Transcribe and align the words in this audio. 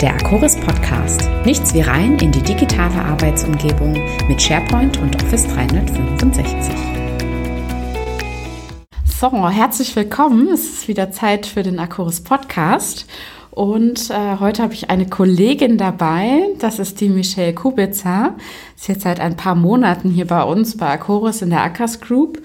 der 0.00 0.14
Akoris 0.14 0.56
Podcast. 0.56 1.28
Nichts 1.44 1.74
wie 1.74 1.82
rein 1.82 2.16
in 2.20 2.32
die 2.32 2.40
digitale 2.40 3.04
Arbeitsumgebung 3.04 3.92
mit 4.28 4.40
SharePoint 4.40 4.96
und 4.96 5.22
Office 5.22 5.46
365. 5.48 6.74
So, 9.04 9.50
herzlich 9.50 9.94
willkommen. 9.94 10.48
Es 10.48 10.64
ist 10.64 10.88
wieder 10.88 11.12
Zeit 11.12 11.44
für 11.44 11.62
den 11.62 11.78
Akoris 11.78 12.22
Podcast. 12.22 13.06
Und 13.50 14.08
äh, 14.08 14.38
heute 14.38 14.62
habe 14.62 14.72
ich 14.72 14.88
eine 14.88 15.06
Kollegin 15.06 15.76
dabei, 15.76 16.48
das 16.60 16.78
ist 16.78 17.00
die 17.00 17.10
Michelle 17.10 17.52
Kubitzer. 17.52 18.36
Sie 18.76 18.82
ist 18.82 18.88
jetzt 18.88 19.02
seit 19.02 19.20
ein 19.20 19.36
paar 19.36 19.54
Monaten 19.54 20.08
hier 20.08 20.26
bei 20.26 20.42
uns 20.44 20.78
bei 20.78 20.88
Akoris 20.88 21.42
in 21.42 21.50
der 21.50 21.62
Akas 21.62 22.00
Group. 22.00 22.40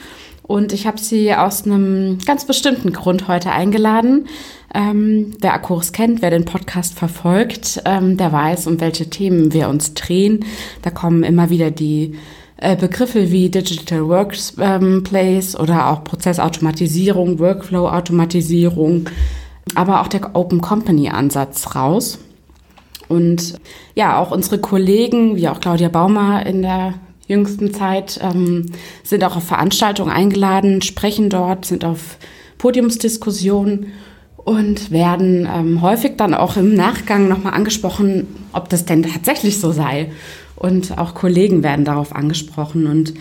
Und 0.48 0.74
ich 0.74 0.86
habe 0.86 1.00
sie 1.00 1.34
aus 1.34 1.66
einem 1.66 2.20
ganz 2.26 2.46
bestimmten 2.46 2.94
Grund 2.94 3.28
heute 3.28 3.52
eingeladen. 3.52 4.28
Ähm, 4.74 5.34
wer 5.40 5.54
Akoris 5.54 5.92
kennt, 5.92 6.22
wer 6.22 6.30
den 6.30 6.46
Podcast 6.46 6.98
verfolgt, 6.98 7.82
ähm, 7.86 8.18
der 8.18 8.32
weiß, 8.32 8.68
um 8.68 8.80
welche 8.80 9.10
Themen 9.10 9.54
wir 9.54 9.70
uns 9.70 9.94
drehen. 9.94 10.46
Da 10.82 10.92
kommen 10.92 11.24
immer 11.24 11.50
wieder 11.50 11.72
die 11.72 12.16
äh, 12.58 12.76
Begriffe 12.76 13.32
wie 13.32 13.50
Digital 13.50 14.08
Workplace 14.08 15.56
ähm, 15.56 15.62
oder 15.62 15.90
auch 15.90 16.04
Prozessautomatisierung, 16.04 17.40
Workflow-Automatisierung 17.40 19.10
aber 19.74 20.02
auch 20.02 20.08
der 20.08 20.36
Open 20.36 20.62
Company 20.62 21.10
Ansatz 21.10 21.76
raus. 21.76 22.20
Und 23.08 23.60
ja, 23.96 24.20
auch 24.20 24.32
unsere 24.32 24.60
Kollegen, 24.60 25.36
wie 25.36 25.48
auch 25.48 25.60
Claudia 25.60 25.90
Baumer 25.90 26.46
in 26.46 26.62
der 26.62 26.96
jüngsten 27.28 27.74
Zeit, 27.74 28.20
ähm, 28.22 28.68
sind 29.04 29.24
auch 29.24 29.36
auf 29.36 29.46
Veranstaltungen 29.46 30.12
eingeladen, 30.12 30.82
sprechen 30.82 31.30
dort, 31.30 31.66
sind 31.66 31.86
auf 31.86 32.18
Podiumsdiskussionen 32.58 33.88
und 34.38 34.92
werden 34.92 35.50
ähm, 35.52 35.82
häufig 35.82 36.14
dann 36.18 36.34
auch 36.34 36.56
im 36.56 36.76
Nachgang 36.76 37.28
nochmal 37.28 37.54
angesprochen, 37.54 38.28
ob 38.54 38.70
das 38.70 38.86
denn 38.86 39.04
tatsächlich 39.04 39.60
so 39.60 39.72
sei. 39.72 40.12
Und 40.56 40.98
auch 40.98 41.16
Kollegen 41.16 41.64
werden 41.64 41.84
darauf 41.84 42.16
angesprochen. 42.16 42.88
Und 42.88 43.14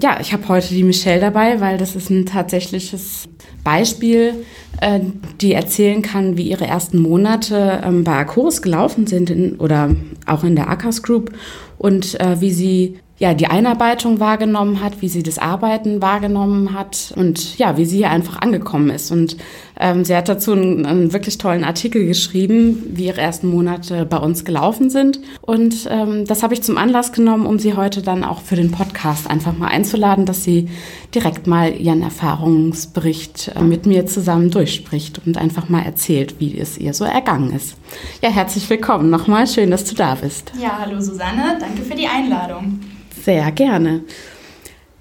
ja, 0.00 0.18
ich 0.20 0.32
habe 0.32 0.48
heute 0.48 0.68
die 0.68 0.84
Michelle 0.84 1.20
dabei, 1.20 1.60
weil 1.60 1.76
das 1.76 1.96
ist 1.96 2.08
ein 2.08 2.24
tatsächliches 2.24 3.28
Beispiel, 3.64 4.34
äh, 4.80 5.00
die 5.40 5.52
erzählen 5.52 6.02
kann, 6.02 6.36
wie 6.36 6.48
ihre 6.48 6.66
ersten 6.66 6.98
Monate 6.98 7.82
ähm, 7.84 8.04
bei 8.04 8.16
Acoris 8.16 8.62
gelaufen 8.62 9.06
sind 9.06 9.28
in, 9.28 9.56
oder 9.56 9.94
auch 10.26 10.44
in 10.44 10.56
der 10.56 10.70
Akas 10.70 11.02
Group 11.02 11.32
und 11.78 12.18
äh, 12.20 12.40
wie 12.40 12.52
sie 12.52 12.98
ja, 13.20 13.34
die 13.34 13.48
Einarbeitung 13.48 14.18
wahrgenommen 14.18 14.82
hat, 14.82 15.02
wie 15.02 15.08
sie 15.10 15.22
das 15.22 15.38
Arbeiten 15.38 16.00
wahrgenommen 16.00 16.72
hat 16.72 17.12
und 17.16 17.58
ja, 17.58 17.76
wie 17.76 17.84
sie 17.84 17.98
hier 17.98 18.10
einfach 18.10 18.40
angekommen 18.40 18.88
ist. 18.88 19.10
Und 19.10 19.36
ähm, 19.78 20.06
sie 20.06 20.16
hat 20.16 20.30
dazu 20.30 20.52
einen, 20.52 20.86
einen, 20.86 21.12
wirklich 21.12 21.36
tollen 21.36 21.62
Artikel 21.62 22.06
geschrieben, 22.06 22.82
wie 22.94 23.08
ihre 23.08 23.20
ersten 23.20 23.48
Monate 23.48 24.06
bei 24.06 24.16
uns 24.16 24.46
gelaufen 24.46 24.88
sind. 24.88 25.20
Und 25.42 25.86
ähm, 25.90 26.24
das 26.24 26.42
habe 26.42 26.54
ich 26.54 26.62
zum 26.62 26.78
Anlass 26.78 27.12
genommen, 27.12 27.44
um 27.44 27.58
sie 27.58 27.74
heute 27.74 28.00
dann 28.00 28.24
auch 28.24 28.40
für 28.40 28.56
den 28.56 28.70
Podcast 28.70 29.28
einfach 29.28 29.54
mal 29.54 29.68
einzuladen, 29.68 30.24
dass 30.24 30.42
sie 30.42 30.70
direkt 31.14 31.46
mal 31.46 31.74
ihren 31.74 32.00
Erfahrungsbericht 32.00 33.52
äh, 33.54 33.62
mit 33.62 33.84
mir 33.84 34.06
zusammen 34.06 34.50
durchspricht 34.50 35.20
und 35.26 35.36
einfach 35.36 35.68
mal 35.68 35.82
erzählt, 35.82 36.36
wie 36.40 36.58
es 36.58 36.78
ihr 36.78 36.94
so 36.94 37.04
ergangen 37.04 37.52
ist. 37.52 37.76
Ja, 38.22 38.30
herzlich 38.30 38.70
willkommen 38.70 39.10
nochmal. 39.10 39.46
Schön, 39.46 39.70
dass 39.70 39.84
du 39.84 39.94
da 39.94 40.14
bist. 40.14 40.52
Ja, 40.58 40.78
hallo 40.80 41.02
Susanne. 41.02 41.58
Danke 41.60 41.82
für 41.82 41.94
die 41.94 42.06
Einladung. 42.06 42.80
Sehr 43.24 43.50
gerne. 43.52 44.02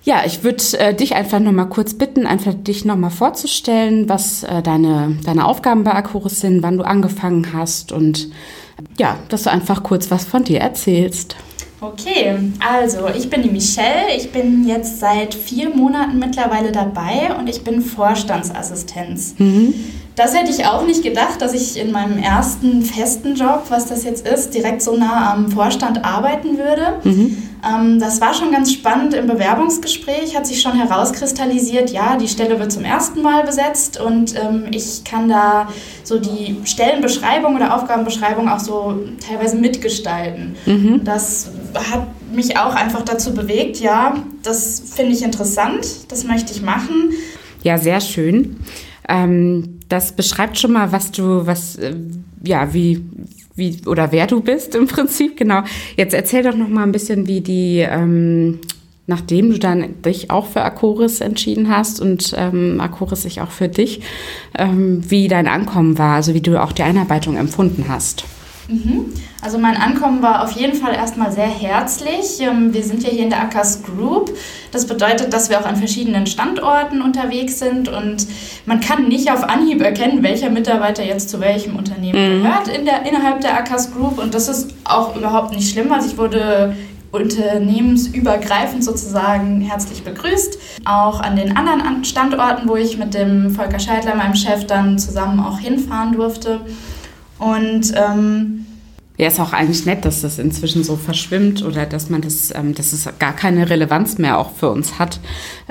Ja, 0.03 0.23
ich 0.25 0.43
würde 0.43 0.63
äh, 0.79 0.93
dich 0.93 1.15
einfach 1.15 1.39
noch 1.39 1.51
mal 1.51 1.65
kurz 1.65 1.93
bitten, 1.93 2.25
einfach 2.25 2.53
dich 2.53 2.85
noch 2.85 2.95
mal 2.95 3.09
vorzustellen, 3.09 4.07
was 4.07 4.43
äh, 4.43 4.61
deine, 4.61 5.17
deine 5.23 5.45
Aufgaben 5.45 5.83
bei 5.83 5.93
Akurus 5.93 6.39
sind, 6.39 6.63
wann 6.63 6.77
du 6.77 6.83
angefangen 6.85 7.53
hast 7.53 7.91
und 7.91 8.29
ja, 8.97 9.17
dass 9.27 9.43
du 9.43 9.51
einfach 9.51 9.83
kurz 9.83 10.09
was 10.09 10.25
von 10.25 10.43
dir 10.43 10.61
erzählst. 10.61 11.35
Okay, 11.81 12.35
also 12.59 13.07
ich 13.15 13.29
bin 13.29 13.41
die 13.41 13.49
Michelle, 13.49 14.13
ich 14.17 14.31
bin 14.31 14.67
jetzt 14.67 14.99
seit 14.99 15.33
vier 15.33 15.69
Monaten 15.69 16.19
mittlerweile 16.19 16.73
dabei 16.73 17.35
und 17.37 17.47
ich 17.47 17.63
bin 17.63 17.81
Vorstandsassistenz. 17.81 19.35
Mhm. 19.37 19.73
Das 20.15 20.35
hätte 20.35 20.51
ich 20.51 20.65
auch 20.65 20.85
nicht 20.85 21.03
gedacht, 21.03 21.41
dass 21.41 21.53
ich 21.53 21.79
in 21.79 21.91
meinem 21.91 22.17
ersten 22.17 22.81
festen 22.81 23.35
Job, 23.35 23.67
was 23.69 23.85
das 23.85 24.03
jetzt 24.03 24.27
ist, 24.27 24.53
direkt 24.53 24.81
so 24.81 24.97
nah 24.97 25.33
am 25.33 25.49
Vorstand 25.51 26.03
arbeiten 26.03 26.57
würde. 26.57 26.99
Mhm. 27.03 27.48
Ähm, 27.63 27.99
das 27.99 28.21
war 28.21 28.33
schon 28.33 28.51
ganz 28.51 28.71
spannend 28.71 29.13
im 29.13 29.27
Bewerbungsgespräch, 29.27 30.35
hat 30.35 30.47
sich 30.47 30.61
schon 30.61 30.73
herauskristallisiert, 30.73 31.91
ja, 31.91 32.17
die 32.17 32.27
Stelle 32.27 32.59
wird 32.59 32.71
zum 32.71 32.85
ersten 32.85 33.21
Mal 33.21 33.43
besetzt 33.43 33.99
und 33.99 34.35
ähm, 34.35 34.67
ich 34.71 35.03
kann 35.03 35.29
da 35.29 35.67
so 36.03 36.19
die 36.19 36.57
Stellenbeschreibung 36.63 37.55
oder 37.55 37.75
Aufgabenbeschreibung 37.75 38.47
auch 38.47 38.59
so 38.59 38.99
teilweise 39.27 39.57
mitgestalten. 39.57 40.55
Mhm. 40.65 41.03
Das 41.03 41.51
hat 41.91 42.07
mich 42.33 42.57
auch 42.57 42.75
einfach 42.75 43.01
dazu 43.01 43.33
bewegt, 43.33 43.79
ja, 43.79 44.15
das 44.43 44.81
finde 44.95 45.13
ich 45.13 45.23
interessant, 45.23 46.11
das 46.11 46.23
möchte 46.23 46.53
ich 46.53 46.61
machen. 46.61 47.11
Ja, 47.63 47.77
sehr 47.77 47.99
schön. 47.99 48.57
Ähm, 49.07 49.79
das 49.89 50.11
beschreibt 50.11 50.59
schon 50.59 50.71
mal, 50.71 50.91
was 50.91 51.11
du, 51.11 51.45
was, 51.45 51.75
äh, 51.75 51.95
ja, 52.43 52.73
wie, 52.73 53.03
wie 53.59 53.81
oder 53.85 54.11
wer 54.11 54.27
du 54.27 54.41
bist 54.41 54.75
im 54.75 54.87
Prinzip, 54.87 55.37
genau. 55.37 55.61
Jetzt 55.97 56.13
erzähl 56.13 56.43
doch 56.43 56.55
noch 56.55 56.69
mal 56.69 56.83
ein 56.83 56.91
bisschen, 56.91 57.27
wie 57.27 57.41
die, 57.41 57.79
ähm, 57.79 58.59
nachdem 59.07 59.51
du 59.51 59.59
dann 59.59 60.01
dich 60.01 60.31
auch 60.31 60.47
für 60.47 60.61
Akoris 60.61 61.21
entschieden 61.21 61.69
hast 61.69 61.99
und 61.99 62.33
ähm, 62.37 62.79
Akoris 62.79 63.23
sich 63.23 63.41
auch 63.41 63.51
für 63.51 63.67
dich, 63.67 64.01
ähm, 64.57 65.03
wie 65.09 65.27
dein 65.27 65.47
Ankommen 65.47 65.97
war, 65.97 66.15
also 66.15 66.33
wie 66.33 66.41
du 66.41 66.61
auch 66.61 66.71
die 66.71 66.83
Einarbeitung 66.83 67.37
empfunden 67.37 67.85
hast. 67.87 68.25
Mhm. 68.69 69.13
Also 69.41 69.57
mein 69.57 69.77
Ankommen 69.77 70.21
war 70.21 70.43
auf 70.43 70.51
jeden 70.51 70.75
Fall 70.75 70.93
erstmal 70.93 71.31
sehr 71.31 71.47
herzlich. 71.47 72.39
Ähm, 72.39 72.73
wir 72.73 72.83
sind 72.83 73.03
ja 73.03 73.09
hier 73.09 73.23
in 73.23 73.31
der 73.31 73.41
Akas 73.41 73.81
Group. 73.81 74.37
Das 74.71 74.85
bedeutet, 74.85 75.33
dass 75.33 75.49
wir 75.49 75.59
auch 75.59 75.65
an 75.65 75.75
verschiedenen 75.75 76.27
Standorten 76.27 77.01
unterwegs 77.01 77.57
sind 77.57 77.89
und 77.89 78.27
man 78.65 78.79
kann 78.79 79.07
nicht 79.07 79.31
auf 79.31 79.43
Anhieb 79.43 79.81
erkennen, 79.81 80.21
welcher 80.21 80.51
Mitarbeiter 80.51 81.03
jetzt 81.03 81.29
zu 81.29 81.39
welchem 81.39 81.75
Unternehmen 81.77 82.39
mhm. 82.39 82.43
gehört 82.43 82.67
in 82.67 82.85
der, 82.85 83.05
innerhalb 83.07 83.41
der 83.41 83.57
Akas 83.57 83.91
Group 83.91 84.19
und 84.19 84.35
das 84.35 84.47
ist 84.47 84.71
auch 84.83 85.15
überhaupt 85.15 85.55
nicht 85.55 85.71
schlimm. 85.71 85.91
Also 85.91 86.09
ich 86.09 86.17
wurde 86.17 86.75
unternehmensübergreifend 87.11 88.83
sozusagen 88.83 89.61
herzlich 89.61 90.03
begrüßt. 90.03 90.59
Auch 90.85 91.21
an 91.21 91.35
den 91.35 91.57
anderen 91.57 92.03
Standorten, 92.05 92.69
wo 92.69 92.75
ich 92.75 92.99
mit 92.99 93.15
dem 93.15 93.49
Volker 93.49 93.79
Scheidler, 93.79 94.13
meinem 94.13 94.35
Chef, 94.35 94.67
dann 94.67 94.99
zusammen 94.99 95.39
auch 95.39 95.57
hinfahren 95.57 96.13
durfte. 96.13 96.61
Und 97.39 97.93
ähm, 97.95 98.65
ja, 99.17 99.27
ist 99.27 99.39
auch 99.39 99.51
eigentlich 99.51 99.85
nett, 99.85 100.05
dass 100.05 100.21
das 100.21 100.39
inzwischen 100.39 100.83
so 100.83 100.95
verschwimmt 100.95 101.61
oder 101.63 101.85
dass 101.85 102.09
man 102.09 102.21
das, 102.21 102.53
ähm, 102.55 102.73
dass 102.73 102.93
es 102.93 103.09
gar 103.19 103.33
keine 103.33 103.69
Relevanz 103.69 104.17
mehr 104.17 104.37
auch 104.37 104.51
für 104.51 104.69
uns 104.69 104.97
hat, 104.97 105.19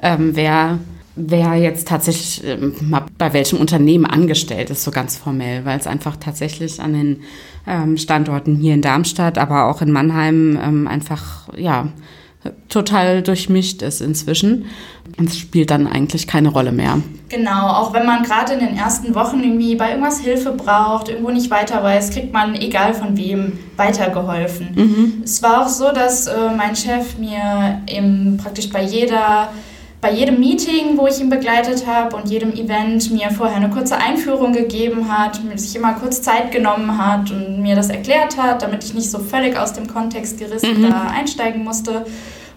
ähm, 0.02 0.32
wer, 0.34 0.78
wer 1.16 1.54
jetzt 1.54 1.88
tatsächlich 1.88 2.44
ähm, 2.44 2.74
bei 3.16 3.32
welchem 3.32 3.58
Unternehmen 3.58 4.04
angestellt 4.04 4.68
ist, 4.68 4.84
so 4.84 4.90
ganz 4.90 5.16
formell, 5.16 5.64
weil 5.64 5.78
es 5.78 5.86
einfach 5.86 6.16
tatsächlich 6.16 6.80
an 6.80 6.92
den 6.92 7.20
ähm, 7.66 7.96
Standorten 7.96 8.56
hier 8.56 8.74
in 8.74 8.82
Darmstadt, 8.82 9.38
aber 9.38 9.70
auch 9.70 9.80
in 9.80 9.92
Mannheim 9.92 10.58
ähm, 10.62 10.86
einfach, 10.86 11.48
ja, 11.56 11.88
total 12.68 13.22
durchmischt 13.22 13.82
ist 13.82 14.00
inzwischen. 14.00 14.66
Und 15.18 15.30
es 15.30 15.38
spielt 15.38 15.70
dann 15.70 15.86
eigentlich 15.86 16.26
keine 16.26 16.50
Rolle 16.50 16.70
mehr. 16.70 17.00
Genau, 17.28 17.68
auch 17.68 17.92
wenn 17.92 18.06
man 18.06 18.22
gerade 18.22 18.54
in 18.54 18.60
den 18.60 18.76
ersten 18.76 19.14
Wochen 19.14 19.42
irgendwie 19.42 19.74
bei 19.74 19.90
irgendwas 19.90 20.20
Hilfe 20.20 20.52
braucht, 20.52 21.08
irgendwo 21.08 21.30
nicht 21.30 21.50
weiter 21.50 21.82
weiß, 21.82 22.10
kriegt 22.10 22.32
man, 22.32 22.54
egal 22.54 22.94
von 22.94 23.16
wem, 23.16 23.58
weitergeholfen. 23.76 24.68
Mhm. 24.74 25.22
Es 25.24 25.42
war 25.42 25.62
auch 25.62 25.68
so, 25.68 25.92
dass 25.92 26.26
äh, 26.26 26.50
mein 26.56 26.76
Chef 26.76 27.18
mir 27.18 27.82
eben 27.86 28.36
praktisch 28.36 28.70
bei 28.70 28.82
jeder 28.82 29.48
bei 30.00 30.12
jedem 30.12 30.38
Meeting, 30.38 30.96
wo 30.96 31.08
ich 31.08 31.20
ihn 31.20 31.28
begleitet 31.28 31.86
habe 31.86 32.14
und 32.14 32.30
jedem 32.30 32.52
Event 32.52 33.10
mir 33.10 33.30
vorher 33.30 33.56
eine 33.56 33.70
kurze 33.70 33.96
Einführung 33.96 34.52
gegeben 34.52 35.10
hat, 35.10 35.40
sich 35.56 35.74
immer 35.74 35.94
kurz 35.94 36.22
Zeit 36.22 36.52
genommen 36.52 37.04
hat 37.04 37.32
und 37.32 37.60
mir 37.62 37.74
das 37.74 37.90
erklärt 37.90 38.36
hat, 38.36 38.62
damit 38.62 38.84
ich 38.84 38.94
nicht 38.94 39.10
so 39.10 39.18
völlig 39.18 39.58
aus 39.58 39.72
dem 39.72 39.88
Kontext 39.88 40.38
gerissen 40.38 40.82
mhm. 40.82 40.90
da 40.90 41.08
einsteigen 41.08 41.64
musste. 41.64 42.06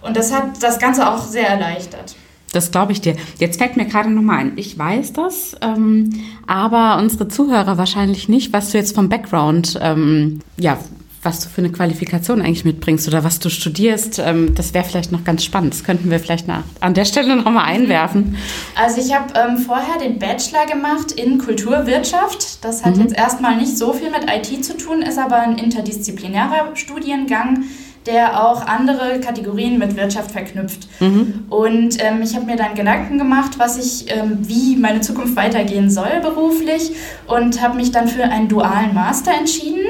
Und 0.02 0.16
das 0.16 0.32
hat 0.32 0.62
das 0.62 0.78
Ganze 0.78 1.08
auch 1.08 1.24
sehr 1.24 1.48
erleichtert. 1.48 2.16
Das 2.52 2.70
glaube 2.70 2.92
ich 2.92 3.00
dir. 3.00 3.16
Jetzt 3.38 3.58
fällt 3.58 3.76
mir 3.76 3.86
gerade 3.86 4.10
nochmal 4.10 4.40
ein. 4.40 4.52
Ich 4.56 4.78
weiß 4.78 5.14
das, 5.14 5.56
ähm, 5.62 6.22
aber 6.46 6.98
unsere 6.98 7.28
Zuhörer 7.28 7.78
wahrscheinlich 7.78 8.28
nicht, 8.28 8.52
was 8.52 8.70
du 8.70 8.78
jetzt 8.78 8.94
vom 8.94 9.08
Background, 9.08 9.78
ähm, 9.80 10.40
ja, 10.58 10.78
was 11.22 11.40
du 11.40 11.48
für 11.48 11.60
eine 11.60 11.70
Qualifikation 11.70 12.42
eigentlich 12.42 12.64
mitbringst 12.64 13.06
oder 13.06 13.22
was 13.22 13.38
du 13.38 13.48
studierst. 13.48 14.18
Ähm, 14.18 14.54
das 14.54 14.74
wäre 14.74 14.84
vielleicht 14.84 15.12
noch 15.12 15.24
ganz 15.24 15.44
spannend. 15.44 15.72
Das 15.72 15.84
könnten 15.84 16.10
wir 16.10 16.18
vielleicht 16.18 16.48
nach, 16.48 16.64
an 16.80 16.94
der 16.94 17.04
Stelle 17.04 17.36
nochmal 17.36 17.64
einwerfen. 17.66 18.36
Also 18.74 19.00
ich 19.00 19.14
habe 19.14 19.32
ähm, 19.34 19.58
vorher 19.58 19.98
den 19.98 20.18
Bachelor 20.18 20.66
gemacht 20.66 21.12
in 21.12 21.38
Kulturwirtschaft. 21.38 22.64
Das 22.64 22.84
hat 22.84 22.96
mhm. 22.96 23.02
jetzt 23.02 23.16
erstmal 23.16 23.56
nicht 23.56 23.78
so 23.78 23.92
viel 23.92 24.10
mit 24.10 24.24
IT 24.28 24.64
zu 24.64 24.76
tun, 24.76 25.00
ist 25.00 25.18
aber 25.18 25.36
ein 25.36 25.58
interdisziplinärer 25.58 26.74
Studiengang 26.74 27.64
der 28.06 28.42
auch 28.44 28.66
andere 28.66 29.20
Kategorien 29.20 29.78
mit 29.78 29.96
Wirtschaft 29.96 30.32
verknüpft. 30.32 30.88
Mhm. 31.00 31.44
Und 31.50 32.02
ähm, 32.02 32.22
ich 32.22 32.34
habe 32.34 32.46
mir 32.46 32.56
dann 32.56 32.74
Gedanken 32.74 33.18
gemacht, 33.18 33.58
was 33.58 33.78
ich, 33.78 34.10
ähm, 34.10 34.38
wie 34.42 34.76
meine 34.76 35.00
Zukunft 35.00 35.36
weitergehen 35.36 35.90
soll 35.90 36.20
beruflich 36.20 36.92
und 37.26 37.62
habe 37.62 37.76
mich 37.76 37.92
dann 37.92 38.08
für 38.08 38.24
einen 38.24 38.48
dualen 38.48 38.94
Master 38.94 39.32
entschieden. 39.32 39.81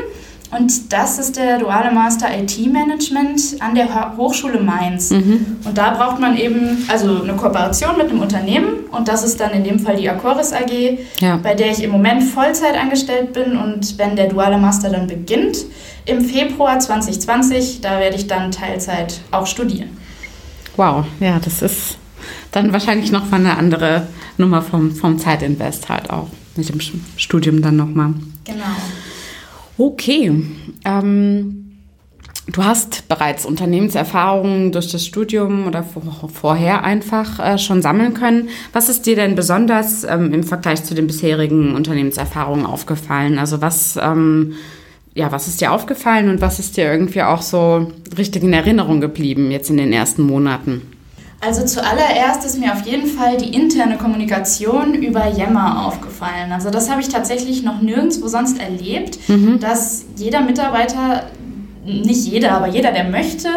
Und 0.53 0.93
das 0.93 1.19
ist 1.19 1.37
der 1.39 1.59
duale 1.59 1.91
Master 1.91 2.27
IT-Management 2.31 3.57
an 3.61 3.75
der 3.75 4.17
Hochschule 4.19 4.61
Mainz. 4.61 5.11
Mhm. 5.11 5.57
Und 5.65 5.79
da 5.79 5.93
braucht 5.93 6.21
man 6.21 6.37
eben 6.37 6.85
also 6.89 7.23
eine 7.23 7.33
Kooperation 7.33 7.97
mit 7.97 8.11
einem 8.11 8.21
Unternehmen. 8.21 8.85
Und 8.91 9.09
das 9.09 9.25
ist 9.25 9.41
dann 9.41 9.53
in 9.53 9.65
dem 9.65 9.79
Fall 9.79 9.97
die 9.97 10.11
Acoris 10.11 10.53
AG, 10.53 10.99
ja. 11.21 11.39
bei 11.39 11.55
der 11.55 11.71
ich 11.71 11.83
im 11.83 11.91
Moment 11.91 12.23
Vollzeit 12.23 12.77
angestellt 12.77 13.33
bin. 13.33 13.57
Und 13.57 13.97
wenn 13.97 14.15
der 14.15 14.29
duale 14.29 14.59
Master 14.59 14.91
dann 14.91 15.07
beginnt, 15.07 15.57
im 16.05 16.21
Februar 16.21 16.79
2020, 16.79 17.81
da 17.81 17.99
werde 17.99 18.17
ich 18.17 18.27
dann 18.27 18.51
Teilzeit 18.51 19.21
auch 19.31 19.47
studieren. 19.47 19.97
Wow, 20.77 21.07
ja, 21.21 21.39
das 21.39 21.63
ist 21.63 21.97
dann 22.51 22.75
wahrscheinlich 22.75 23.11
noch 23.11 23.31
mal 23.31 23.41
eine 23.41 23.57
andere 23.57 24.07
Nummer 24.37 24.61
vom, 24.61 24.95
vom 24.95 25.19
Zeitinvest 25.19 25.89
halt 25.89 26.11
auch 26.11 26.29
mit 26.57 26.69
dem 26.69 26.79
Studium 27.17 27.63
dann 27.63 27.77
nochmal. 27.77 28.13
Genau. 28.45 28.65
Okay. 29.83 30.31
Ähm, 30.85 31.73
du 32.47 32.63
hast 32.63 33.09
bereits 33.09 33.45
Unternehmenserfahrungen 33.45 34.71
durch 34.71 34.93
das 34.93 35.05
Studium 35.05 35.67
oder 35.67 35.83
vorher 35.83 36.85
einfach 36.85 37.41
äh, 37.41 37.59
schon 37.59 37.83
sammeln 37.83 38.15
können. 38.15 38.49
Was 38.73 38.89
ist 38.89 39.07
dir 39.07 39.17
denn 39.17 39.35
besonders 39.35 40.05
ähm, 40.05 40.33
im 40.33 40.45
Vergleich 40.45 40.85
zu 40.85 40.95
den 40.95 41.09
bisherigen 41.09 41.75
Unternehmenserfahrungen 41.75 42.65
aufgefallen? 42.65 43.41
Also 43.41 43.61
was, 43.61 43.99
ähm, 44.01 44.53
ja, 45.15 45.33
was 45.33 45.49
ist 45.49 45.61
dir 45.61 45.73
aufgefallen 45.73 46.29
und 46.29 46.41
was 46.41 46.61
ist 46.61 46.77
dir 46.77 46.85
irgendwie 46.85 47.23
auch 47.23 47.43
so 47.43 47.91
richtig 48.17 48.45
in 48.45 48.53
Erinnerung 48.53 49.01
geblieben 49.01 49.51
jetzt 49.51 49.69
in 49.69 49.79
den 49.79 49.93
ersten 49.93 50.23
Monaten? 50.23 50.92
Also 51.45 51.65
zuallererst 51.65 52.45
ist 52.45 52.61
mir 52.61 52.73
auf 52.73 52.87
jeden 52.87 53.09
Fall 53.09 53.37
die 53.37 53.53
interne 53.53 53.99
Kommunikation 53.99 54.95
über 54.95 55.27
Yammer 55.27 55.87
aufgefallen. 55.87 56.53
Also 56.53 56.71
das 56.71 56.89
habe 56.89 57.01
ich 57.01 57.09
tatsächlich 57.09 57.65
noch 57.65 57.83
nirgendwo 57.83 58.29
sonst 58.29 58.61
erlebt, 58.61 59.19
mhm. 59.29 59.59
dass 59.59 60.05
jeder 60.17 60.43
Mitarbeiter, 60.43 61.25
nicht 61.85 62.25
jeder, 62.27 62.53
aber 62.53 62.69
jeder, 62.69 62.93
der 62.93 63.05
möchte, 63.05 63.49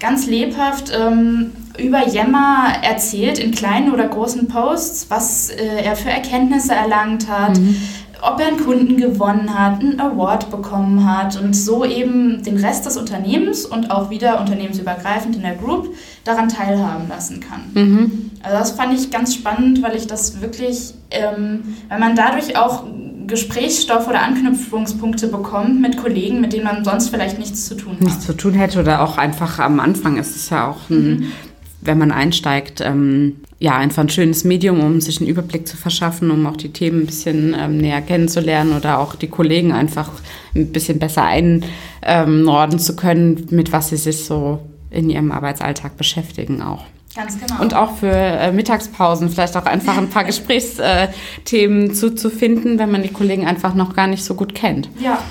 ganz 0.00 0.26
lebhaft 0.26 0.90
ähm, 0.92 1.52
über 1.78 2.08
Yammer 2.08 2.72
erzählt 2.82 3.38
in 3.38 3.52
kleinen 3.52 3.92
oder 3.92 4.08
großen 4.08 4.48
Posts, 4.48 5.06
was 5.08 5.50
äh, 5.50 5.84
er 5.84 5.94
für 5.94 6.10
Erkenntnisse 6.10 6.74
erlangt 6.74 7.28
hat. 7.28 7.56
Mhm 7.56 7.76
ob 8.22 8.40
er 8.40 8.48
einen 8.48 8.64
Kunden 8.64 8.96
gewonnen 8.96 9.56
hat, 9.56 9.80
einen 9.80 10.00
Award 10.00 10.50
bekommen 10.50 11.06
hat 11.08 11.40
und 11.40 11.54
so 11.54 11.84
eben 11.84 12.42
den 12.42 12.56
Rest 12.56 12.86
des 12.86 12.96
Unternehmens 12.96 13.64
und 13.64 13.90
auch 13.90 14.10
wieder 14.10 14.40
unternehmensübergreifend 14.40 15.36
in 15.36 15.42
der 15.42 15.54
Group 15.54 15.94
daran 16.24 16.48
teilhaben 16.48 17.08
lassen 17.08 17.40
kann. 17.40 17.60
Mhm. 17.74 18.30
Also 18.42 18.58
das 18.58 18.70
fand 18.72 18.98
ich 18.98 19.10
ganz 19.10 19.34
spannend, 19.34 19.82
weil 19.82 19.96
ich 19.96 20.06
das 20.06 20.40
wirklich, 20.40 20.94
ähm, 21.10 21.76
weil 21.88 21.98
man 21.98 22.14
dadurch 22.14 22.56
auch 22.56 22.84
Gesprächsstoff 23.26 24.08
oder 24.08 24.22
Anknüpfungspunkte 24.22 25.28
bekommt 25.28 25.80
mit 25.80 25.96
Kollegen, 25.96 26.40
mit 26.40 26.52
denen 26.52 26.64
man 26.64 26.84
sonst 26.84 27.10
vielleicht 27.10 27.38
nichts 27.38 27.66
zu 27.66 27.76
tun 27.76 27.92
hat. 27.92 28.00
Nichts 28.00 28.26
zu 28.26 28.36
tun 28.36 28.54
hätte 28.54 28.80
oder 28.80 29.02
auch 29.02 29.18
einfach 29.18 29.60
am 29.60 29.78
Anfang 29.78 30.16
ist 30.16 30.34
es 30.34 30.50
ja 30.50 30.68
auch 30.68 30.90
ein, 30.90 31.20
mhm 31.20 31.32
wenn 31.80 31.98
man 31.98 32.12
einsteigt, 32.12 32.80
ähm, 32.80 33.36
ja, 33.58 33.76
einfach 33.76 34.02
ein 34.02 34.08
schönes 34.08 34.44
Medium, 34.44 34.80
um 34.80 35.00
sich 35.00 35.20
einen 35.20 35.28
Überblick 35.28 35.68
zu 35.68 35.76
verschaffen, 35.76 36.30
um 36.30 36.46
auch 36.46 36.56
die 36.56 36.72
Themen 36.72 37.02
ein 37.02 37.06
bisschen 37.06 37.54
ähm, 37.58 37.78
näher 37.78 38.00
kennenzulernen 38.00 38.76
oder 38.76 38.98
auch 38.98 39.14
die 39.14 39.28
Kollegen 39.28 39.72
einfach 39.72 40.10
ein 40.54 40.72
bisschen 40.72 40.98
besser 40.98 41.24
einordnen 41.24 42.78
zu 42.78 42.96
können, 42.96 43.46
mit 43.50 43.72
was 43.72 43.90
sie 43.90 43.96
sich 43.96 44.24
so 44.24 44.60
in 44.90 45.10
ihrem 45.10 45.30
Arbeitsalltag 45.30 45.96
beschäftigen 45.96 46.62
auch. 46.62 46.84
Ganz 47.14 47.38
genau. 47.38 47.60
Und 47.60 47.74
auch 47.74 47.96
für 47.96 48.12
äh, 48.12 48.52
Mittagspausen 48.52 49.30
vielleicht 49.30 49.56
auch 49.56 49.66
einfach 49.66 49.96
ein 49.96 50.08
paar 50.08 50.24
Gesprächsthemen 50.26 51.94
zu, 51.94 52.14
zu 52.14 52.30
finden, 52.30 52.78
wenn 52.78 52.90
man 52.90 53.02
die 53.02 53.08
Kollegen 53.08 53.46
einfach 53.46 53.74
noch 53.74 53.94
gar 53.94 54.06
nicht 54.06 54.24
so 54.24 54.34
gut 54.34 54.54
kennt. 54.54 54.88
Ja. 55.00 55.22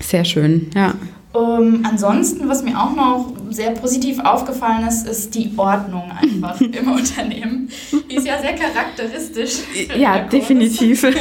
Sehr 0.00 0.24
schön, 0.24 0.70
ja. 0.74 0.94
Um, 1.32 1.84
ansonsten, 1.84 2.48
was 2.48 2.64
mir 2.64 2.76
auch 2.76 2.94
noch 2.96 3.32
sehr 3.50 3.70
positiv 3.70 4.18
aufgefallen 4.18 4.86
ist, 4.88 5.06
ist 5.06 5.32
die 5.34 5.52
Ordnung 5.56 6.10
einfach 6.10 6.60
im 6.60 6.90
Unternehmen. 6.90 7.68
Die 8.10 8.16
ist 8.16 8.26
ja 8.26 8.40
sehr 8.40 8.54
charakteristisch. 8.54 9.60
Ja, 9.96 10.20
definitiv. 10.20 11.06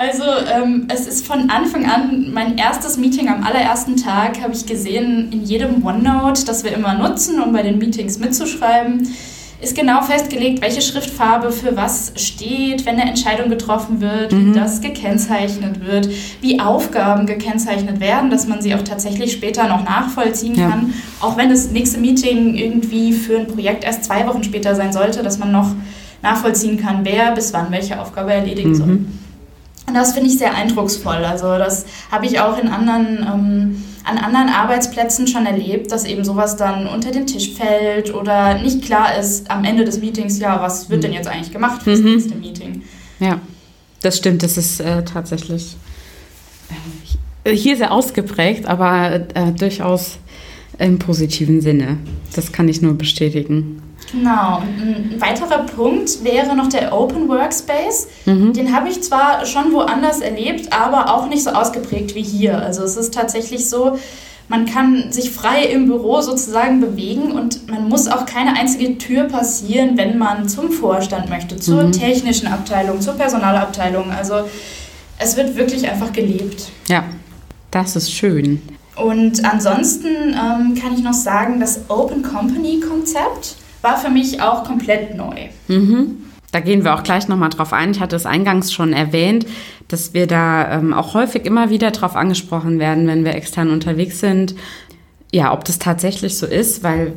Also 0.00 0.22
ähm, 0.22 0.86
es 0.88 1.08
ist 1.08 1.26
von 1.26 1.50
Anfang 1.50 1.84
an 1.84 2.32
mein 2.32 2.56
erstes 2.56 2.98
Meeting 2.98 3.28
am 3.28 3.42
allerersten 3.42 3.96
Tag, 3.96 4.40
habe 4.40 4.52
ich 4.52 4.64
gesehen 4.64 5.32
in 5.32 5.42
jedem 5.42 5.84
OneNote, 5.84 6.44
das 6.44 6.62
wir 6.62 6.72
immer 6.72 6.94
nutzen, 6.94 7.42
um 7.42 7.52
bei 7.52 7.64
den 7.64 7.78
Meetings 7.78 8.20
mitzuschreiben 8.20 9.08
ist 9.60 9.76
genau 9.76 10.02
festgelegt, 10.02 10.62
welche 10.62 10.80
Schriftfarbe 10.80 11.50
für 11.50 11.76
was 11.76 12.12
steht, 12.14 12.86
wenn 12.86 12.94
eine 12.94 13.10
Entscheidung 13.10 13.50
getroffen 13.50 14.00
wird, 14.00 14.32
mhm. 14.32 14.54
wie 14.54 14.58
das 14.58 14.80
gekennzeichnet 14.80 15.84
wird, 15.84 16.08
wie 16.40 16.60
Aufgaben 16.60 17.26
gekennzeichnet 17.26 17.98
werden, 17.98 18.30
dass 18.30 18.46
man 18.46 18.62
sie 18.62 18.74
auch 18.76 18.82
tatsächlich 18.82 19.32
später 19.32 19.66
noch 19.66 19.82
nachvollziehen 19.82 20.54
ja. 20.54 20.70
kann. 20.70 20.94
Auch 21.20 21.36
wenn 21.36 21.50
das 21.50 21.70
nächste 21.70 21.98
Meeting 21.98 22.54
irgendwie 22.54 23.12
für 23.12 23.38
ein 23.38 23.48
Projekt 23.48 23.82
erst 23.82 24.04
zwei 24.04 24.26
Wochen 24.28 24.44
später 24.44 24.76
sein 24.76 24.92
sollte, 24.92 25.24
dass 25.24 25.38
man 25.38 25.50
noch 25.50 25.70
nachvollziehen 26.22 26.80
kann, 26.80 27.04
wer 27.04 27.32
bis 27.32 27.52
wann 27.52 27.72
welche 27.72 28.00
Aufgabe 28.00 28.32
erledigen 28.32 28.70
mhm. 28.70 28.74
soll. 28.74 28.98
Und 29.88 29.94
das 29.94 30.12
finde 30.12 30.28
ich 30.28 30.38
sehr 30.38 30.54
eindrucksvoll. 30.54 31.24
Also 31.24 31.58
das 31.58 31.86
habe 32.12 32.26
ich 32.26 32.38
auch 32.38 32.58
in 32.58 32.68
anderen 32.68 33.26
ähm, 33.26 33.84
an 34.08 34.18
anderen 34.18 34.48
Arbeitsplätzen 34.48 35.26
schon 35.26 35.46
erlebt, 35.46 35.92
dass 35.92 36.04
eben 36.04 36.24
sowas 36.24 36.56
dann 36.56 36.86
unter 36.86 37.10
den 37.10 37.26
Tisch 37.26 37.52
fällt 37.54 38.14
oder 38.14 38.58
nicht 38.58 38.82
klar 38.82 39.18
ist 39.18 39.50
am 39.50 39.64
Ende 39.64 39.84
des 39.84 40.00
Meetings, 40.00 40.38
ja, 40.38 40.60
was 40.60 40.88
wird 40.88 41.04
denn 41.04 41.12
jetzt 41.12 41.28
eigentlich 41.28 41.52
gemacht 41.52 41.82
für 41.82 41.90
das 41.90 42.00
mhm. 42.00 42.14
nächste 42.14 42.34
Meeting? 42.34 42.82
Ja, 43.20 43.40
das 44.02 44.16
stimmt, 44.16 44.42
das 44.42 44.56
ist 44.56 44.80
äh, 44.80 45.04
tatsächlich 45.04 45.76
äh, 47.44 47.54
hier 47.54 47.76
sehr 47.76 47.92
ausgeprägt, 47.92 48.66
aber 48.66 49.26
äh, 49.34 49.52
durchaus 49.52 50.18
im 50.78 50.98
positiven 50.98 51.60
Sinne. 51.60 51.98
Das 52.34 52.52
kann 52.52 52.68
ich 52.68 52.80
nur 52.80 52.94
bestätigen. 52.94 53.82
Genau. 54.10 54.62
Ein 54.62 55.16
weiterer 55.18 55.64
Punkt 55.64 56.24
wäre 56.24 56.56
noch 56.56 56.68
der 56.68 56.94
Open 56.94 57.28
Workspace. 57.28 58.08
Mhm. 58.26 58.52
Den 58.52 58.74
habe 58.74 58.88
ich 58.88 59.02
zwar 59.02 59.44
schon 59.44 59.72
woanders 59.72 60.20
erlebt, 60.20 60.72
aber 60.72 61.14
auch 61.14 61.28
nicht 61.28 61.44
so 61.44 61.50
ausgeprägt 61.50 62.14
wie 62.14 62.22
hier. 62.22 62.58
Also 62.58 62.82
es 62.82 62.96
ist 62.96 63.12
tatsächlich 63.12 63.68
so, 63.68 63.98
man 64.48 64.64
kann 64.64 65.12
sich 65.12 65.30
frei 65.30 65.64
im 65.64 65.86
Büro 65.86 66.22
sozusagen 66.22 66.80
bewegen 66.80 67.32
und 67.32 67.68
man 67.68 67.88
muss 67.88 68.08
auch 68.08 68.24
keine 68.24 68.56
einzige 68.56 68.96
Tür 68.96 69.24
passieren, 69.24 69.98
wenn 69.98 70.16
man 70.16 70.48
zum 70.48 70.72
Vorstand 70.72 71.28
möchte, 71.28 71.56
zur 71.56 71.84
mhm. 71.84 71.92
technischen 71.92 72.48
Abteilung, 72.48 73.00
zur 73.00 73.14
Personalabteilung. 73.14 74.10
Also 74.10 74.48
es 75.18 75.36
wird 75.36 75.56
wirklich 75.56 75.88
einfach 75.88 76.12
gelebt. 76.12 76.70
Ja, 76.88 77.04
das 77.70 77.94
ist 77.94 78.10
schön. 78.10 78.62
Und 78.96 79.44
ansonsten 79.44 80.06
ähm, 80.06 80.74
kann 80.74 80.94
ich 80.94 81.02
noch 81.02 81.12
sagen, 81.12 81.60
das 81.60 81.82
Open 81.88 82.22
Company 82.22 82.80
Konzept 82.80 83.56
war 83.82 83.96
für 83.98 84.10
mich 84.10 84.40
auch 84.40 84.64
komplett 84.64 85.16
neu. 85.16 85.48
Mhm. 85.68 86.24
Da 86.50 86.60
gehen 86.60 86.82
wir 86.82 86.94
auch 86.94 87.02
gleich 87.02 87.28
nochmal 87.28 87.50
drauf 87.50 87.72
ein. 87.72 87.90
Ich 87.90 88.00
hatte 88.00 88.16
es 88.16 88.24
eingangs 88.24 88.72
schon 88.72 88.92
erwähnt, 88.92 89.46
dass 89.88 90.14
wir 90.14 90.26
da 90.26 90.78
ähm, 90.78 90.94
auch 90.94 91.14
häufig 91.14 91.44
immer 91.44 91.70
wieder 91.70 91.90
drauf 91.90 92.16
angesprochen 92.16 92.78
werden, 92.78 93.06
wenn 93.06 93.24
wir 93.24 93.34
extern 93.34 93.70
unterwegs 93.70 94.20
sind. 94.20 94.54
Ja, 95.30 95.52
ob 95.52 95.64
das 95.64 95.78
tatsächlich 95.78 96.38
so 96.38 96.46
ist, 96.46 96.82
weil 96.82 97.12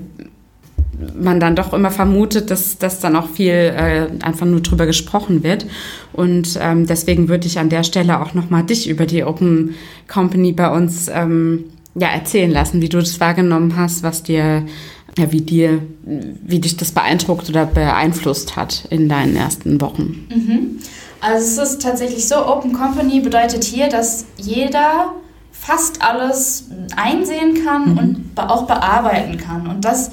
man 1.19 1.39
dann 1.39 1.55
doch 1.55 1.73
immer 1.73 1.91
vermutet, 1.91 2.51
dass, 2.51 2.77
dass 2.77 2.99
dann 2.99 3.15
auch 3.15 3.29
viel 3.29 3.53
äh, 3.53 4.07
einfach 4.21 4.45
nur 4.45 4.61
drüber 4.61 4.85
gesprochen 4.85 5.43
wird. 5.43 5.65
Und 6.13 6.59
ähm, 6.61 6.85
deswegen 6.85 7.29
würde 7.29 7.47
ich 7.47 7.59
an 7.59 7.69
der 7.69 7.83
Stelle 7.83 8.19
auch 8.21 8.33
nochmal 8.33 8.63
dich 8.63 8.89
über 8.89 9.05
die 9.05 9.23
Open 9.23 9.75
Company 10.07 10.51
bei 10.51 10.69
uns 10.69 11.07
ähm, 11.07 11.65
ja, 11.95 12.09
erzählen 12.09 12.51
lassen, 12.51 12.81
wie 12.81 12.89
du 12.89 12.99
das 12.99 13.19
wahrgenommen 13.19 13.75
hast, 13.75 14.03
was 14.03 14.23
dir 14.23 14.65
ja, 15.17 15.31
wie 15.31 15.41
dir, 15.41 15.81
wie 16.03 16.59
dich 16.59 16.77
das 16.77 16.91
beeindruckt 16.91 17.49
oder 17.49 17.65
beeinflusst 17.65 18.55
hat 18.55 18.85
in 18.89 19.09
deinen 19.09 19.35
ersten 19.35 19.81
Wochen. 19.81 20.27
Mhm. 20.29 20.79
Also 21.19 21.61
es 21.61 21.71
ist 21.71 21.81
tatsächlich 21.81 22.27
so, 22.27 22.47
Open 22.47 22.73
Company 22.73 23.19
bedeutet 23.19 23.63
hier, 23.63 23.89
dass 23.89 24.25
jeder 24.37 25.13
fast 25.51 26.01
alles 26.01 26.65
einsehen 26.95 27.63
kann 27.63 27.91
mhm. 27.91 27.97
und 27.97 28.31
auch 28.37 28.65
bearbeiten 28.65 29.37
kann. 29.37 29.67
Und 29.67 29.85
das 29.85 30.11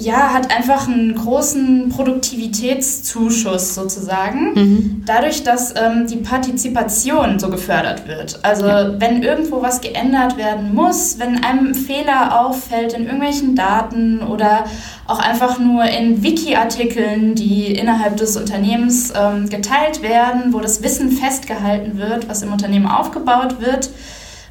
ja, 0.00 0.32
hat 0.32 0.50
einfach 0.54 0.88
einen 0.88 1.14
großen 1.14 1.90
Produktivitätszuschuss 1.90 3.74
sozusagen, 3.74 4.54
mhm. 4.54 5.02
dadurch, 5.04 5.42
dass 5.44 5.74
ähm, 5.76 6.06
die 6.06 6.16
Partizipation 6.16 7.38
so 7.38 7.50
gefördert 7.50 8.08
wird. 8.08 8.38
Also 8.42 8.66
ja. 8.66 8.98
wenn 8.98 9.22
irgendwo 9.22 9.60
was 9.60 9.82
geändert 9.82 10.38
werden 10.38 10.74
muss, 10.74 11.18
wenn 11.18 11.44
einem 11.44 11.74
Fehler 11.74 12.40
auffällt 12.40 12.94
in 12.94 13.04
irgendwelchen 13.04 13.54
Daten 13.54 14.22
oder 14.22 14.64
auch 15.06 15.18
einfach 15.18 15.58
nur 15.58 15.84
in 15.84 16.22
Wiki-Artikeln, 16.22 17.34
die 17.34 17.66
innerhalb 17.66 18.16
des 18.16 18.38
Unternehmens 18.38 19.12
ähm, 19.14 19.50
geteilt 19.50 20.02
werden, 20.02 20.54
wo 20.54 20.60
das 20.60 20.82
Wissen 20.82 21.10
festgehalten 21.10 21.98
wird, 21.98 22.26
was 22.26 22.42
im 22.42 22.52
Unternehmen 22.52 22.86
aufgebaut 22.86 23.60
wird, 23.60 23.90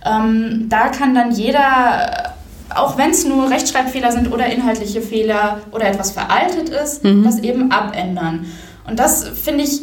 ähm, 0.05 0.67
da 0.69 0.89
kann 0.89 1.15
dann 1.15 1.31
jeder 1.31 2.35
auch 2.75 2.97
wenn 2.97 3.11
es 3.11 3.25
nur 3.25 3.49
Rechtschreibfehler 3.49 4.11
sind 4.11 4.31
oder 4.31 4.45
inhaltliche 4.47 5.01
Fehler 5.01 5.61
oder 5.71 5.87
etwas 5.87 6.11
veraltet 6.11 6.69
ist, 6.69 7.03
mhm. 7.03 7.23
das 7.23 7.39
eben 7.39 7.71
abändern. 7.71 8.45
Und 8.87 8.99
das 8.99 9.27
finde 9.27 9.63
ich 9.63 9.81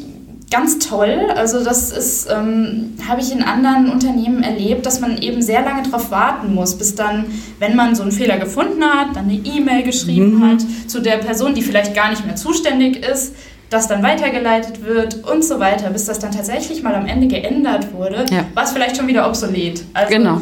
ganz 0.50 0.78
toll. 0.78 1.26
Also 1.34 1.64
das 1.64 1.90
ist, 1.90 2.28
ähm, 2.30 2.94
habe 3.08 3.20
ich 3.20 3.32
in 3.32 3.42
anderen 3.42 3.90
Unternehmen 3.90 4.42
erlebt, 4.42 4.86
dass 4.86 5.00
man 5.00 5.18
eben 5.18 5.42
sehr 5.42 5.62
lange 5.62 5.82
darauf 5.82 6.10
warten 6.10 6.54
muss, 6.54 6.78
bis 6.78 6.94
dann, 6.94 7.26
wenn 7.58 7.74
man 7.74 7.94
so 7.94 8.02
einen 8.02 8.12
Fehler 8.12 8.38
gefunden 8.38 8.84
hat, 8.84 9.16
dann 9.16 9.24
eine 9.24 9.34
E-Mail 9.34 9.82
geschrieben 9.82 10.38
mhm. 10.38 10.50
hat 10.50 10.58
zu 10.86 11.00
der 11.00 11.18
Person, 11.18 11.54
die 11.54 11.62
vielleicht 11.62 11.94
gar 11.94 12.10
nicht 12.10 12.24
mehr 12.24 12.36
zuständig 12.36 13.04
ist, 13.04 13.34
das 13.70 13.88
dann 13.88 14.02
weitergeleitet 14.02 14.84
wird 14.84 15.24
und 15.24 15.44
so 15.44 15.58
weiter, 15.58 15.90
bis 15.90 16.04
das 16.04 16.20
dann 16.20 16.30
tatsächlich 16.30 16.84
mal 16.84 16.94
am 16.94 17.06
Ende 17.06 17.26
geändert 17.26 17.92
wurde, 17.92 18.24
ja. 18.30 18.44
war 18.54 18.62
es 18.62 18.70
vielleicht 18.70 18.96
schon 18.96 19.08
wieder 19.08 19.28
obsolet. 19.28 19.82
Also 19.92 20.12
genau. 20.12 20.40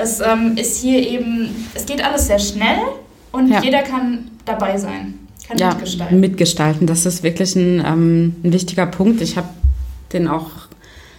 Es 0.00 0.20
ähm, 0.20 0.56
ist 0.56 0.80
hier 0.80 1.06
eben, 1.06 1.48
es 1.74 1.86
geht 1.86 2.02
alles 2.02 2.26
sehr 2.26 2.38
schnell 2.38 2.78
und 3.32 3.48
ja. 3.48 3.62
jeder 3.62 3.82
kann 3.82 4.30
dabei 4.44 4.78
sein 4.78 5.20
kann 5.50 5.58
ja, 5.58 5.68
mitgestalten. 5.70 6.20
Mitgestalten, 6.20 6.86
das 6.86 7.06
ist 7.06 7.22
wirklich 7.22 7.56
ein, 7.56 7.82
ähm, 7.84 8.36
ein 8.44 8.52
wichtiger 8.52 8.86
Punkt. 8.86 9.20
Ich 9.20 9.36
habe 9.36 9.48
den 10.12 10.28
auch 10.28 10.50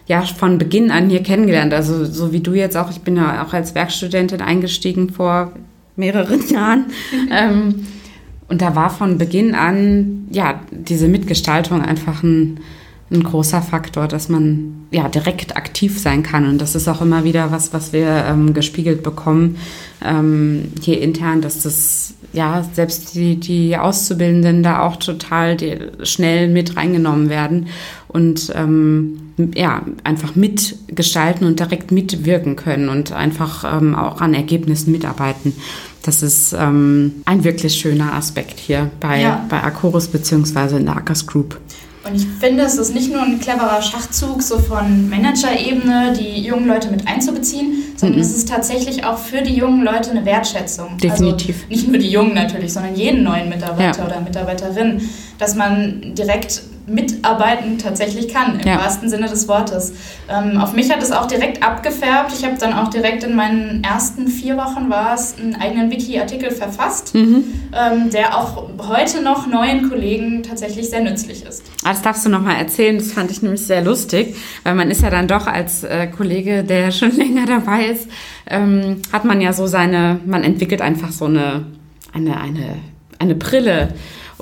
ja 0.07 0.21
von 0.21 0.57
Beginn 0.57 0.91
an 0.91 1.09
hier 1.09 1.23
kennengelernt. 1.23 1.73
Also 1.73 2.05
so 2.05 2.31
wie 2.31 2.39
du 2.39 2.53
jetzt 2.53 2.77
auch, 2.77 2.89
ich 2.89 3.01
bin 3.01 3.17
ja 3.17 3.45
auch 3.45 3.53
als 3.53 3.75
Werkstudentin 3.75 4.41
eingestiegen 4.41 5.09
vor 5.09 5.51
mehreren 5.95 6.47
Jahren. 6.49 6.85
ähm, 7.31 7.87
und 8.47 8.61
da 8.61 8.75
war 8.75 8.89
von 8.89 9.17
Beginn 9.17 9.55
an 9.55 10.27
ja 10.31 10.59
diese 10.71 11.07
Mitgestaltung 11.07 11.81
einfach 11.81 12.23
ein, 12.23 12.59
ein 13.11 13.23
großer 13.23 13.61
Faktor, 13.61 14.07
dass 14.07 14.29
man 14.29 14.87
ja 14.91 15.09
direkt 15.09 15.55
aktiv 15.57 15.99
sein 15.99 16.23
kann. 16.23 16.47
Und 16.47 16.61
das 16.61 16.75
ist 16.75 16.87
auch 16.87 17.01
immer 17.01 17.23
wieder 17.23 17.51
was, 17.51 17.73
was 17.73 17.91
wir 17.93 18.07
ähm, 18.27 18.53
gespiegelt 18.53 19.03
bekommen 19.03 19.57
ähm, 20.03 20.71
hier 20.81 21.01
intern, 21.01 21.41
dass 21.41 21.63
das 21.63 22.13
ja, 22.33 22.65
selbst 22.73 23.13
die, 23.13 23.35
die 23.35 23.77
Auszubildenden 23.77 24.63
da 24.63 24.81
auch 24.81 24.95
total 24.95 25.57
schnell 26.03 26.47
mit 26.47 26.77
reingenommen 26.77 27.29
werden 27.29 27.67
und 28.07 28.53
ähm, 28.55 29.33
ja, 29.55 29.81
einfach 30.03 30.35
mitgestalten 30.35 31.45
und 31.45 31.59
direkt 31.59 31.91
mitwirken 31.91 32.55
können 32.55 32.89
und 32.89 33.11
einfach 33.11 33.65
ähm, 33.77 33.95
auch 33.95 34.21
an 34.21 34.33
Ergebnissen 34.33 34.91
mitarbeiten. 34.91 35.53
Das 36.03 36.23
ist 36.23 36.53
ähm, 36.57 37.21
ein 37.25 37.43
wirklich 37.43 37.73
schöner 37.75 38.13
Aspekt 38.13 38.59
hier 38.59 38.89
bei, 38.99 39.21
ja. 39.21 39.45
bei 39.49 39.61
Acorus 39.61 40.07
beziehungsweise 40.07 40.77
in 40.77 40.85
der 40.85 40.97
Ackers 40.97 41.27
Group. 41.27 41.59
Und 42.03 42.15
ich 42.15 42.25
finde, 42.39 42.63
es 42.63 42.77
ist 42.77 42.95
nicht 42.95 43.11
nur 43.11 43.21
ein 43.21 43.39
cleverer 43.39 43.81
Schachzug 43.81 44.41
so 44.41 44.57
von 44.57 45.09
Managerebene, 45.09 46.13
die 46.17 46.41
jungen 46.41 46.67
Leute 46.67 46.89
mit 46.89 47.07
einzubeziehen, 47.07 47.83
sondern 47.95 48.17
mhm. 48.17 48.25
es 48.25 48.35
ist 48.35 48.49
tatsächlich 48.49 49.05
auch 49.05 49.19
für 49.19 49.41
die 49.43 49.53
jungen 49.53 49.83
Leute 49.83 50.09
eine 50.09 50.25
Wertschätzung. 50.25 50.97
Definitiv. 50.97 51.57
Also 51.57 51.67
nicht 51.69 51.87
nur 51.87 51.99
die 51.99 52.09
Jungen 52.09 52.33
natürlich, 52.33 52.73
sondern 52.73 52.95
jeden 52.95 53.23
neuen 53.23 53.49
Mitarbeiter 53.49 53.99
ja. 53.99 54.05
oder 54.05 54.19
Mitarbeiterin, 54.19 55.09
dass 55.37 55.55
man 55.55 56.15
direkt 56.15 56.63
mitarbeiten 56.87 57.77
tatsächlich 57.77 58.27
kann, 58.33 58.59
im 58.59 58.67
ja. 58.67 58.77
wahrsten 58.79 59.09
Sinne 59.09 59.27
des 59.27 59.47
Wortes. 59.47 59.93
Ähm, 60.29 60.57
auf 60.57 60.73
mich 60.73 60.91
hat 60.91 61.01
es 61.01 61.11
auch 61.11 61.25
direkt 61.25 61.63
abgefärbt. 61.63 62.31
Ich 62.33 62.45
habe 62.45 62.57
dann 62.57 62.73
auch 62.73 62.89
direkt 62.89 63.23
in 63.23 63.35
meinen 63.35 63.83
ersten 63.83 64.27
vier 64.27 64.57
Wochen 64.57 64.89
war 64.89 65.13
es 65.13 65.35
einen 65.37 65.55
eigenen 65.55 65.91
Wiki-Artikel 65.91 66.51
verfasst, 66.51 67.15
mhm. 67.15 67.43
ähm, 67.73 68.09
der 68.11 68.37
auch 68.37 68.69
heute 68.87 69.21
noch 69.21 69.47
neuen 69.47 69.89
Kollegen 69.89 70.43
tatsächlich 70.43 70.89
sehr 70.89 71.01
nützlich 71.01 71.45
ist. 71.45 71.63
Ah, 71.83 71.89
das 71.89 72.01
darfst 72.01 72.25
du 72.25 72.29
nochmal 72.29 72.57
erzählen, 72.57 72.97
das 72.97 73.11
fand 73.11 73.31
ich 73.31 73.41
nämlich 73.41 73.65
sehr 73.65 73.83
lustig, 73.83 74.35
weil 74.63 74.75
man 74.75 74.91
ist 74.91 75.01
ja 75.01 75.09
dann 75.09 75.27
doch 75.27 75.47
als 75.47 75.83
äh, 75.83 76.07
Kollege, 76.07 76.63
der 76.63 76.91
schon 76.91 77.15
länger 77.15 77.45
dabei 77.45 77.85
ist, 77.85 78.07
ähm, 78.49 79.01
hat 79.11 79.25
man 79.25 79.41
ja 79.41 79.53
so 79.53 79.67
seine, 79.67 80.19
man 80.25 80.43
entwickelt 80.43 80.81
einfach 80.81 81.11
so 81.11 81.25
eine, 81.25 81.65
eine, 82.13 82.39
eine, 82.39 82.77
eine 83.19 83.35
Brille 83.35 83.89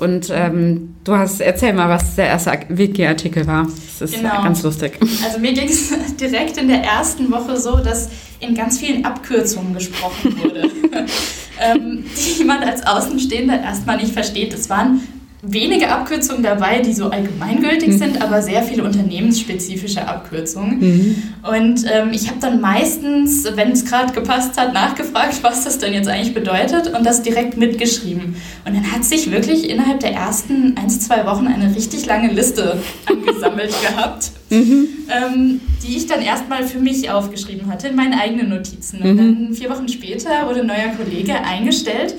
und 0.00 0.30
ähm, 0.32 0.94
du 1.04 1.14
hast, 1.14 1.40
erzähl 1.40 1.72
mal, 1.72 1.88
was 1.88 2.16
der 2.16 2.26
erste 2.26 2.58
Wiki-Artikel 2.68 3.46
war. 3.46 3.64
Das 3.64 4.10
ist 4.10 4.20
genau. 4.20 4.42
ganz 4.42 4.62
lustig. 4.62 4.98
Also 5.24 5.38
mir 5.38 5.52
ging 5.52 5.68
es 5.68 5.92
direkt 6.20 6.56
in 6.56 6.68
der 6.68 6.82
ersten 6.82 7.30
Woche 7.30 7.56
so, 7.58 7.76
dass 7.76 8.08
in 8.40 8.54
ganz 8.54 8.78
vielen 8.78 9.04
Abkürzungen 9.04 9.74
gesprochen 9.74 10.38
wurde, 10.42 10.70
ähm, 11.60 12.04
die 12.38 12.44
man 12.44 12.62
als 12.62 12.86
Außenstehender 12.86 13.60
erstmal 13.60 13.98
nicht 13.98 14.12
versteht. 14.12 14.54
Es 14.54 14.70
waren 14.70 15.02
wenige 15.42 15.88
Abkürzungen 15.88 16.42
dabei, 16.42 16.80
die 16.80 16.92
so 16.92 17.10
allgemeingültig 17.10 17.88
mhm. 17.88 17.98
sind, 17.98 18.22
aber 18.22 18.42
sehr 18.42 18.62
viele 18.62 18.84
unternehmensspezifische 18.84 20.06
Abkürzungen. 20.06 20.78
Mhm. 20.80 21.22
Und 21.42 21.84
ähm, 21.90 22.10
ich 22.12 22.28
habe 22.28 22.38
dann 22.40 22.60
meistens, 22.60 23.44
wenn 23.54 23.72
es 23.72 23.86
gerade 23.86 24.12
gepasst 24.12 24.60
hat, 24.60 24.74
nachgefragt, 24.74 25.38
was 25.42 25.64
das 25.64 25.78
denn 25.78 25.94
jetzt 25.94 26.08
eigentlich 26.08 26.34
bedeutet 26.34 26.94
und 26.94 27.04
das 27.06 27.22
direkt 27.22 27.56
mitgeschrieben. 27.56 28.36
Und 28.66 28.74
dann 28.74 28.92
hat 28.92 29.04
sich 29.04 29.30
wirklich 29.30 29.70
innerhalb 29.70 30.00
der 30.00 30.12
ersten 30.12 30.76
ein, 30.76 30.90
zwei 30.90 31.24
Wochen 31.24 31.46
eine 31.46 31.74
richtig 31.74 32.04
lange 32.04 32.32
Liste 32.32 32.76
angesammelt 33.06 33.74
gehabt, 33.80 34.32
mhm. 34.50 34.88
ähm, 35.08 35.60
die 35.82 35.96
ich 35.96 36.06
dann 36.06 36.20
erstmal 36.20 36.64
für 36.64 36.80
mich 36.80 37.10
aufgeschrieben 37.10 37.70
hatte 37.72 37.88
in 37.88 37.96
meinen 37.96 38.12
eigenen 38.12 38.50
Notizen. 38.50 39.00
Und 39.00 39.14
mhm. 39.14 39.16
dann 39.16 39.54
vier 39.54 39.70
Wochen 39.70 39.88
später 39.88 40.46
wurde 40.46 40.60
ein 40.60 40.66
neuer 40.66 40.92
Kollege 40.98 41.34
eingestellt, 41.42 42.14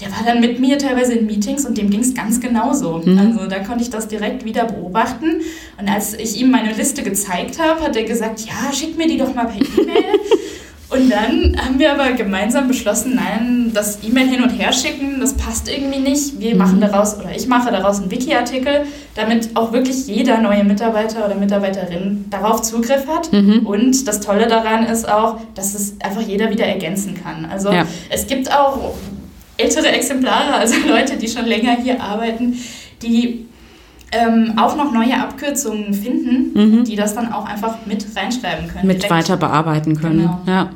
der 0.00 0.10
war 0.10 0.24
dann 0.26 0.40
mit 0.40 0.60
mir 0.60 0.78
teilweise 0.78 1.14
in 1.14 1.26
Meetings 1.26 1.64
und 1.64 1.78
dem 1.78 1.88
ging 1.88 2.00
es 2.00 2.14
ganz 2.14 2.40
genauso. 2.40 3.00
Mhm. 3.04 3.18
Also 3.18 3.46
da 3.48 3.60
konnte 3.60 3.82
ich 3.82 3.90
das 3.90 4.08
direkt 4.08 4.44
wieder 4.44 4.64
beobachten. 4.64 5.40
Und 5.78 5.88
als 5.88 6.12
ich 6.14 6.38
ihm 6.40 6.50
meine 6.50 6.72
Liste 6.74 7.02
gezeigt 7.02 7.58
habe, 7.58 7.80
hat 7.80 7.96
er 7.96 8.04
gesagt, 8.04 8.40
ja, 8.40 8.72
schick 8.72 8.98
mir 8.98 9.08
die 9.08 9.16
doch 9.16 9.34
mal 9.34 9.46
per 9.46 9.56
E-Mail. 9.56 10.04
und 10.90 11.10
dann 11.10 11.56
haben 11.64 11.78
wir 11.78 11.94
aber 11.94 12.12
gemeinsam 12.12 12.68
beschlossen, 12.68 13.14
nein, 13.14 13.70
das 13.72 14.00
E-Mail 14.04 14.28
hin 14.28 14.42
und 14.42 14.50
her 14.50 14.70
schicken, 14.70 15.18
das 15.18 15.32
passt 15.32 15.66
irgendwie 15.66 16.00
nicht. 16.00 16.40
Wir 16.40 16.52
mhm. 16.52 16.58
machen 16.58 16.80
daraus, 16.82 17.18
oder 17.18 17.34
ich 17.34 17.46
mache 17.46 17.72
daraus 17.72 17.98
einen 17.98 18.10
Wiki-Artikel, 18.10 18.84
damit 19.14 19.56
auch 19.56 19.72
wirklich 19.72 20.06
jeder 20.06 20.42
neue 20.42 20.62
Mitarbeiter 20.62 21.24
oder 21.24 21.36
Mitarbeiterin 21.36 22.26
darauf 22.28 22.60
Zugriff 22.60 23.06
hat. 23.06 23.32
Mhm. 23.32 23.66
Und 23.66 24.06
das 24.06 24.20
Tolle 24.20 24.46
daran 24.46 24.84
ist 24.84 25.08
auch, 25.08 25.38
dass 25.54 25.74
es 25.74 25.94
einfach 26.02 26.20
jeder 26.20 26.50
wieder 26.50 26.66
ergänzen 26.66 27.14
kann. 27.14 27.46
Also 27.46 27.72
ja. 27.72 27.86
es 28.10 28.26
gibt 28.26 28.52
auch 28.52 28.92
ältere 29.56 29.88
Exemplare, 29.88 30.54
also 30.54 30.74
Leute, 30.88 31.16
die 31.16 31.28
schon 31.28 31.46
länger 31.46 31.76
hier 31.76 32.02
arbeiten, 32.02 32.56
die 33.02 33.46
ähm, 34.12 34.54
auch 34.56 34.76
noch 34.76 34.92
neue 34.92 35.20
Abkürzungen 35.20 35.92
finden, 35.92 36.52
mhm. 36.54 36.84
die 36.84 36.96
das 36.96 37.14
dann 37.14 37.32
auch 37.32 37.46
einfach 37.46 37.78
mit 37.86 38.06
reinschreiben 38.16 38.68
können. 38.68 38.86
Mit 38.86 39.02
direkt. 39.02 39.10
weiter 39.10 39.36
bearbeiten 39.36 39.96
können. 39.96 40.20
Genau. 40.20 40.40
Ja. 40.46 40.70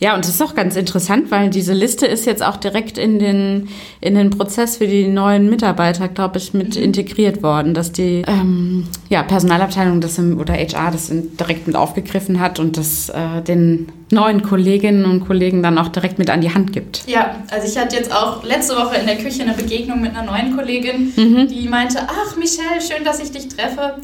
Ja, 0.00 0.14
und 0.14 0.24
das 0.24 0.34
ist 0.34 0.42
auch 0.42 0.54
ganz 0.54 0.76
interessant, 0.76 1.30
weil 1.30 1.50
diese 1.50 1.72
Liste 1.72 2.06
ist 2.06 2.26
jetzt 2.26 2.42
auch 2.42 2.56
direkt 2.56 2.98
in 2.98 3.18
den, 3.18 3.68
in 4.00 4.14
den 4.14 4.30
Prozess 4.30 4.78
für 4.78 4.86
die 4.86 5.08
neuen 5.08 5.48
Mitarbeiter, 5.48 6.08
glaube 6.08 6.38
ich, 6.38 6.54
mit 6.54 6.76
mhm. 6.76 6.82
integriert 6.82 7.42
worden, 7.42 7.74
dass 7.74 7.92
die 7.92 8.22
ähm, 8.26 8.86
ja, 9.08 9.22
Personalabteilung 9.22 10.00
das 10.00 10.18
im, 10.18 10.38
oder 10.38 10.54
HR 10.54 10.90
das 10.90 11.10
direkt 11.10 11.66
mit 11.66 11.76
aufgegriffen 11.76 12.40
hat 12.40 12.58
und 12.58 12.76
das 12.76 13.08
äh, 13.08 13.42
den 13.42 13.88
neuen 14.10 14.42
Kolleginnen 14.42 15.04
und 15.04 15.26
Kollegen 15.26 15.62
dann 15.62 15.78
auch 15.78 15.88
direkt 15.88 16.18
mit 16.18 16.30
an 16.30 16.40
die 16.40 16.54
Hand 16.54 16.72
gibt. 16.72 17.04
Ja, 17.06 17.36
also 17.50 17.66
ich 17.66 17.78
hatte 17.78 17.96
jetzt 17.96 18.12
auch 18.14 18.44
letzte 18.44 18.76
Woche 18.76 18.96
in 18.96 19.06
der 19.06 19.16
Küche 19.16 19.42
eine 19.42 19.54
Begegnung 19.54 20.00
mit 20.00 20.14
einer 20.14 20.30
neuen 20.30 20.56
Kollegin, 20.56 21.12
mhm. 21.16 21.48
die 21.48 21.66
meinte, 21.68 21.98
ach 22.06 22.36
Michelle, 22.36 22.80
schön, 22.80 23.04
dass 23.04 23.20
ich 23.20 23.32
dich 23.32 23.48
treffe. 23.48 23.94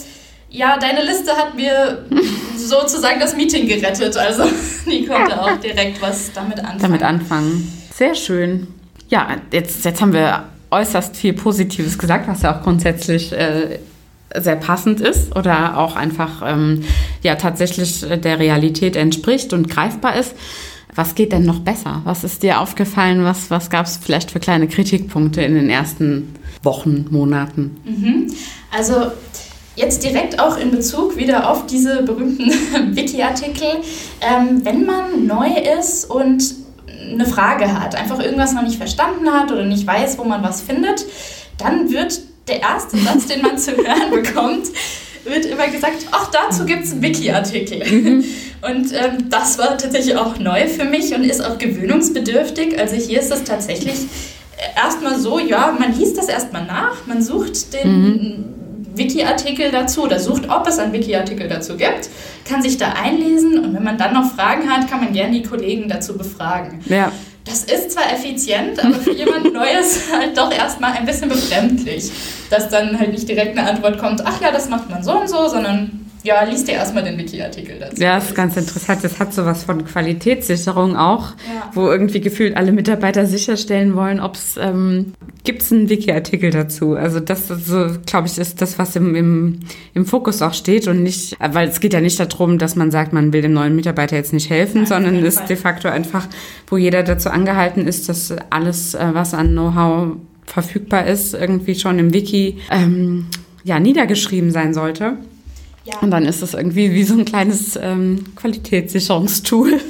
Ja, 0.50 0.78
deine 0.78 1.04
Liste 1.04 1.32
hat 1.32 1.56
mir 1.56 2.06
sozusagen 2.58 3.20
das 3.20 3.36
Meeting 3.36 3.66
gerettet. 3.66 4.16
Also 4.16 4.44
die 4.86 5.06
konnte 5.06 5.40
auch 5.40 5.56
direkt 5.58 6.00
was 6.00 6.32
damit 6.32 6.58
anfangen. 6.58 6.80
Damit 6.80 7.02
anfangen. 7.02 7.72
Sehr 7.94 8.14
schön. 8.14 8.68
Ja, 9.08 9.36
jetzt, 9.52 9.84
jetzt 9.84 10.00
haben 10.00 10.12
wir 10.12 10.44
äußerst 10.70 11.16
viel 11.16 11.32
Positives 11.32 11.98
gesagt, 11.98 12.28
was 12.28 12.42
ja 12.42 12.56
auch 12.56 12.62
grundsätzlich 12.62 13.32
äh, 13.32 13.78
sehr 14.36 14.56
passend 14.56 15.00
ist 15.00 15.34
oder 15.34 15.78
auch 15.78 15.96
einfach 15.96 16.42
ähm, 16.44 16.84
ja 17.22 17.36
tatsächlich 17.36 18.00
der 18.02 18.38
Realität 18.38 18.96
entspricht 18.96 19.52
und 19.52 19.70
greifbar 19.70 20.16
ist. 20.16 20.34
Was 20.94 21.14
geht 21.14 21.32
denn 21.32 21.44
noch 21.44 21.60
besser? 21.60 22.02
Was 22.04 22.24
ist 22.24 22.42
dir 22.42 22.60
aufgefallen? 22.60 23.24
Was, 23.24 23.50
was 23.50 23.70
gab 23.70 23.86
es 23.86 23.98
vielleicht 23.98 24.30
für 24.30 24.40
kleine 24.40 24.68
Kritikpunkte 24.68 25.42
in 25.42 25.54
den 25.54 25.70
ersten 25.70 26.34
Wochen, 26.62 27.06
Monaten? 27.10 27.76
Mhm. 27.84 28.32
Also 28.76 29.12
Jetzt 29.78 30.02
direkt 30.02 30.40
auch 30.40 30.58
in 30.58 30.72
Bezug 30.72 31.16
wieder 31.16 31.48
auf 31.48 31.66
diese 31.66 32.02
berühmten 32.02 32.50
Wiki-Artikel. 32.96 33.68
Ähm, 34.20 34.64
wenn 34.64 34.84
man 34.84 35.24
neu 35.24 35.50
ist 35.78 36.10
und 36.10 36.42
eine 37.12 37.24
Frage 37.24 37.80
hat, 37.80 37.94
einfach 37.94 38.18
irgendwas 38.18 38.52
noch 38.54 38.62
nicht 38.62 38.76
verstanden 38.76 39.30
hat 39.30 39.52
oder 39.52 39.64
nicht 39.64 39.86
weiß, 39.86 40.18
wo 40.18 40.24
man 40.24 40.42
was 40.42 40.62
findet, 40.62 41.06
dann 41.58 41.92
wird 41.92 42.20
der 42.48 42.60
erste 42.60 42.96
Satz, 42.96 43.26
den 43.26 43.40
man 43.40 43.56
zu 43.56 43.70
hören 43.76 44.10
bekommt, 44.10 44.66
wird 45.24 45.46
immer 45.46 45.68
gesagt, 45.68 46.06
ach, 46.10 46.28
dazu 46.32 46.64
gibt 46.64 46.84
es 46.84 46.92
einen 46.92 47.02
Wiki-Artikel. 47.02 47.84
Mhm. 47.88 48.24
Und 48.62 48.92
ähm, 48.92 49.30
das 49.30 49.58
war 49.58 49.78
tatsächlich 49.78 50.16
auch 50.16 50.40
neu 50.40 50.66
für 50.66 50.86
mich 50.86 51.14
und 51.14 51.22
ist 51.22 51.40
auch 51.40 51.56
gewöhnungsbedürftig. 51.56 52.80
Also 52.80 52.96
hier 52.96 53.20
ist 53.20 53.30
es 53.30 53.44
tatsächlich 53.44 53.94
erstmal 54.74 55.20
so, 55.20 55.38
ja, 55.38 55.76
man 55.78 55.96
liest 55.96 56.18
das 56.18 56.26
erstmal 56.26 56.64
nach, 56.64 57.06
man 57.06 57.22
sucht 57.22 57.72
den 57.74 58.02
mhm. 58.02 58.57
Wiki-Artikel 58.98 59.70
dazu 59.70 60.02
oder 60.04 60.18
sucht, 60.18 60.50
ob 60.50 60.66
es 60.66 60.78
einen 60.78 60.92
Wiki-Artikel 60.92 61.48
dazu 61.48 61.76
gibt, 61.76 62.08
kann 62.44 62.62
sich 62.62 62.76
da 62.76 62.92
einlesen 62.92 63.58
und 63.58 63.74
wenn 63.74 63.84
man 63.84 63.98
dann 63.98 64.14
noch 64.14 64.34
Fragen 64.34 64.68
hat, 64.70 64.88
kann 64.88 65.00
man 65.00 65.12
gerne 65.12 65.32
die 65.32 65.42
Kollegen 65.42 65.88
dazu 65.88 66.16
befragen. 66.16 66.80
Ja. 66.86 67.12
das 67.44 67.64
ist 67.64 67.92
zwar 67.92 68.12
effizient, 68.12 68.82
aber 68.84 68.94
für 68.94 69.12
jemand 69.12 69.52
Neues 69.52 70.12
halt 70.12 70.36
doch 70.36 70.52
erstmal 70.52 70.92
ein 70.92 71.06
bisschen 71.06 71.28
befremdlich, 71.28 72.10
dass 72.50 72.68
dann 72.68 72.98
halt 72.98 73.12
nicht 73.12 73.28
direkt 73.28 73.56
eine 73.56 73.68
Antwort 73.68 73.98
kommt, 73.98 74.22
ach 74.26 74.40
ja, 74.40 74.50
das 74.50 74.68
macht 74.68 74.90
man 74.90 75.02
so 75.02 75.12
und 75.12 75.28
so, 75.28 75.48
sondern 75.48 76.07
ja, 76.24 76.42
liest 76.42 76.68
dir 76.68 76.72
erstmal 76.72 77.04
den 77.04 77.16
Wiki-Artikel 77.16 77.78
dazu. 77.78 78.02
Ja, 78.02 78.16
das 78.16 78.26
ist 78.26 78.34
ganz 78.34 78.56
interessant. 78.56 79.04
Das 79.04 79.18
hat 79.18 79.32
sowas 79.32 79.64
von 79.64 79.84
Qualitätssicherung 79.84 80.96
auch, 80.96 81.30
ja. 81.30 81.70
wo 81.74 81.88
irgendwie 81.88 82.20
gefühlt 82.20 82.56
alle 82.56 82.72
Mitarbeiter 82.72 83.26
sicherstellen 83.26 83.94
wollen, 83.94 84.20
ob 84.20 84.34
es 84.34 84.56
ähm, 84.60 85.14
gibt 85.44 85.62
es 85.62 85.72
einen 85.72 85.88
Wiki-Artikel 85.88 86.50
dazu. 86.50 86.94
Also 86.94 87.20
das 87.20 87.48
so, 87.48 87.86
glaube 88.04 88.26
ich, 88.26 88.38
ist 88.38 88.60
das, 88.60 88.78
was 88.78 88.96
im, 88.96 89.14
im, 89.14 89.60
im 89.94 90.06
Fokus 90.06 90.42
auch 90.42 90.54
steht 90.54 90.88
und 90.88 91.02
nicht, 91.02 91.36
weil 91.40 91.68
es 91.68 91.80
geht 91.80 91.92
ja 91.92 92.00
nicht 92.00 92.18
darum, 92.20 92.58
dass 92.58 92.76
man 92.76 92.90
sagt, 92.90 93.12
man 93.12 93.32
will 93.32 93.42
dem 93.42 93.52
neuen 93.52 93.74
Mitarbeiter 93.76 94.16
jetzt 94.16 94.32
nicht 94.32 94.50
helfen, 94.50 94.82
Nein, 94.82 94.86
sondern 94.86 95.16
es 95.16 95.36
ist 95.36 95.46
de 95.48 95.56
facto 95.56 95.88
einfach, 95.88 96.26
wo 96.66 96.76
jeder 96.76 97.02
dazu 97.02 97.30
angehalten 97.30 97.86
ist, 97.86 98.08
dass 98.08 98.34
alles, 98.50 98.94
äh, 98.94 99.08
was 99.12 99.34
an 99.34 99.52
Know-how 99.52 100.16
verfügbar 100.44 101.06
ist, 101.06 101.34
irgendwie 101.34 101.74
schon 101.74 101.98
im 101.98 102.12
Wiki 102.12 102.58
ähm, 102.70 103.26
ja, 103.64 103.78
niedergeschrieben 103.78 104.50
sein 104.50 104.74
sollte. 104.74 105.18
Ja. 105.88 105.98
Und 106.00 106.10
dann 106.10 106.26
ist 106.26 106.42
es 106.42 106.52
irgendwie 106.52 106.92
wie 106.92 107.02
so 107.02 107.14
ein 107.14 107.24
kleines 107.24 107.78
ähm, 107.80 108.26
Qualitätssicherungstool. 108.36 109.80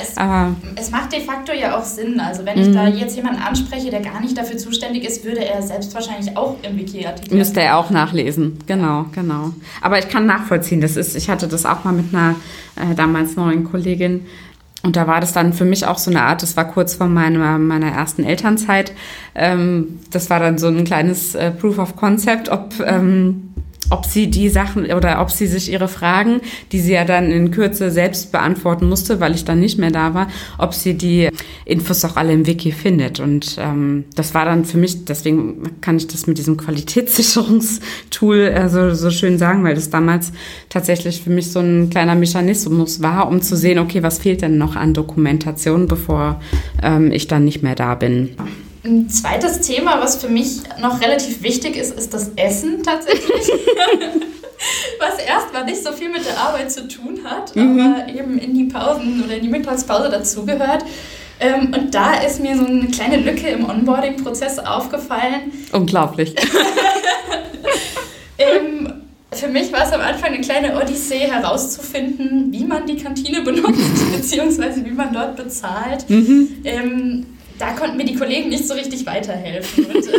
Es, 0.00 0.16
Aber 0.16 0.54
es 0.76 0.90
macht 0.90 1.12
de 1.12 1.20
facto 1.20 1.52
ja 1.52 1.76
auch 1.76 1.84
Sinn. 1.84 2.20
Also 2.20 2.44
wenn 2.44 2.56
ich 2.56 2.68
mhm. 2.68 2.74
da 2.74 2.86
jetzt 2.86 3.16
jemanden 3.16 3.42
anspreche, 3.42 3.90
der 3.90 4.00
gar 4.00 4.20
nicht 4.20 4.38
dafür 4.38 4.58
zuständig 4.58 5.04
ist, 5.04 5.24
würde 5.24 5.44
er 5.44 5.60
selbst 5.62 5.92
wahrscheinlich 5.94 6.36
auch 6.36 6.56
im 6.62 6.78
Wiki-Artikel. 6.78 7.36
Müsste 7.36 7.62
er 7.62 7.78
auch 7.78 7.90
nachlesen. 7.90 8.58
Genau, 8.66 9.06
genau. 9.12 9.52
Aber 9.80 9.98
ich 9.98 10.08
kann 10.08 10.26
nachvollziehen. 10.26 10.80
Das 10.80 10.96
ist, 10.96 11.16
ich 11.16 11.28
hatte 11.28 11.48
das 11.48 11.66
auch 11.66 11.82
mal 11.82 11.92
mit 11.92 12.14
einer 12.14 12.36
äh, 12.76 12.94
damals 12.94 13.34
neuen 13.34 13.64
Kollegin. 13.64 14.26
Und 14.82 14.96
da 14.96 15.06
war 15.06 15.20
das 15.20 15.32
dann 15.32 15.52
für 15.52 15.64
mich 15.64 15.84
auch 15.84 15.98
so 15.98 16.10
eine 16.10 16.22
Art, 16.22 16.42
das 16.42 16.56
war 16.56 16.64
kurz 16.64 16.94
vor 16.94 17.06
meiner, 17.06 17.58
meiner 17.58 17.88
ersten 17.88 18.24
Elternzeit. 18.24 18.92
Ähm, 19.34 19.98
das 20.10 20.30
war 20.30 20.38
dann 20.40 20.58
so 20.58 20.68
ein 20.68 20.84
kleines 20.84 21.34
äh, 21.34 21.50
Proof 21.50 21.78
of 21.78 21.96
Concept, 21.96 22.48
ob 22.48 22.72
ähm, 22.86 23.49
ob 23.90 24.06
sie 24.06 24.30
die 24.30 24.48
Sachen 24.48 24.90
oder 24.92 25.20
ob 25.20 25.30
sie 25.30 25.46
sich 25.46 25.70
ihre 25.70 25.88
Fragen, 25.88 26.40
die 26.72 26.80
sie 26.80 26.92
ja 26.92 27.04
dann 27.04 27.30
in 27.30 27.50
Kürze 27.50 27.90
selbst 27.90 28.32
beantworten 28.32 28.88
musste, 28.88 29.20
weil 29.20 29.34
ich 29.34 29.44
dann 29.44 29.60
nicht 29.60 29.78
mehr 29.78 29.90
da 29.90 30.14
war, 30.14 30.28
ob 30.58 30.74
sie 30.74 30.94
die 30.94 31.28
Infos 31.64 32.04
auch 32.04 32.16
alle 32.16 32.32
im 32.32 32.46
Wiki 32.46 32.72
findet. 32.72 33.20
Und 33.20 33.56
ähm, 33.58 34.04
das 34.14 34.34
war 34.34 34.44
dann 34.44 34.64
für 34.64 34.78
mich, 34.78 35.04
deswegen 35.04 35.80
kann 35.80 35.96
ich 35.96 36.06
das 36.06 36.26
mit 36.26 36.38
diesem 36.38 36.56
Qualitätssicherungstool 36.56 38.38
äh, 38.38 38.68
so, 38.68 38.94
so 38.94 39.10
schön 39.10 39.38
sagen, 39.38 39.64
weil 39.64 39.74
das 39.74 39.90
damals 39.90 40.32
tatsächlich 40.68 41.22
für 41.22 41.30
mich 41.30 41.50
so 41.52 41.60
ein 41.60 41.90
kleiner 41.90 42.14
Mechanismus 42.14 43.02
war, 43.02 43.28
um 43.28 43.42
zu 43.42 43.56
sehen, 43.56 43.78
okay, 43.78 44.02
was 44.02 44.18
fehlt 44.18 44.42
denn 44.42 44.58
noch 44.58 44.76
an 44.76 44.94
Dokumentation, 44.94 45.86
bevor 45.86 46.40
ähm, 46.82 47.10
ich 47.12 47.26
dann 47.26 47.44
nicht 47.44 47.62
mehr 47.62 47.74
da 47.74 47.94
bin. 47.94 48.30
Ein 48.82 49.10
zweites 49.10 49.60
Thema, 49.60 50.00
was 50.00 50.16
für 50.16 50.28
mich 50.28 50.60
noch 50.80 51.00
relativ 51.00 51.42
wichtig 51.42 51.76
ist, 51.76 51.98
ist 51.98 52.14
das 52.14 52.30
Essen 52.36 52.82
tatsächlich. 52.82 53.28
was 54.98 55.18
erstmal 55.18 55.64
nicht 55.64 55.82
so 55.82 55.92
viel 55.92 56.10
mit 56.10 56.24
der 56.24 56.38
Arbeit 56.38 56.70
zu 56.70 56.86
tun 56.86 57.20
hat, 57.24 57.56
mhm. 57.56 57.80
aber 57.80 58.12
eben 58.12 58.38
in 58.38 58.54
die 58.54 58.64
Pausen 58.64 59.24
oder 59.24 59.36
in 59.36 59.42
die 59.42 59.48
Mittagspause 59.48 60.10
dazugehört. 60.10 60.84
Ähm, 61.40 61.72
und 61.74 61.94
da 61.94 62.20
ist 62.20 62.40
mir 62.40 62.56
so 62.56 62.66
eine 62.66 62.86
kleine 62.88 63.16
Lücke 63.16 63.48
im 63.48 63.68
Onboarding-Prozess 63.68 64.58
aufgefallen. 64.58 65.52
Unglaublich. 65.72 66.34
ähm, 68.38 68.92
für 69.32 69.48
mich 69.48 69.72
war 69.72 69.84
es 69.84 69.92
am 69.92 70.02
Anfang 70.02 70.34
eine 70.34 70.42
kleine 70.42 70.78
Odyssee 70.78 71.20
herauszufinden, 71.20 72.52
wie 72.52 72.64
man 72.64 72.86
die 72.86 72.96
Kantine 72.96 73.40
benutzt, 73.40 74.12
beziehungsweise 74.12 74.84
wie 74.84 74.90
man 74.90 75.14
dort 75.14 75.36
bezahlt. 75.36 76.08
Mhm. 76.10 76.48
Ähm, 76.64 77.26
da 77.60 77.72
konnten 77.72 77.96
mir 77.96 78.04
die 78.04 78.14
Kollegen 78.14 78.48
nicht 78.48 78.66
so 78.66 78.74
richtig 78.74 79.04
weiterhelfen. 79.04 79.84
Und, 79.84 80.06
äh, 80.06 80.18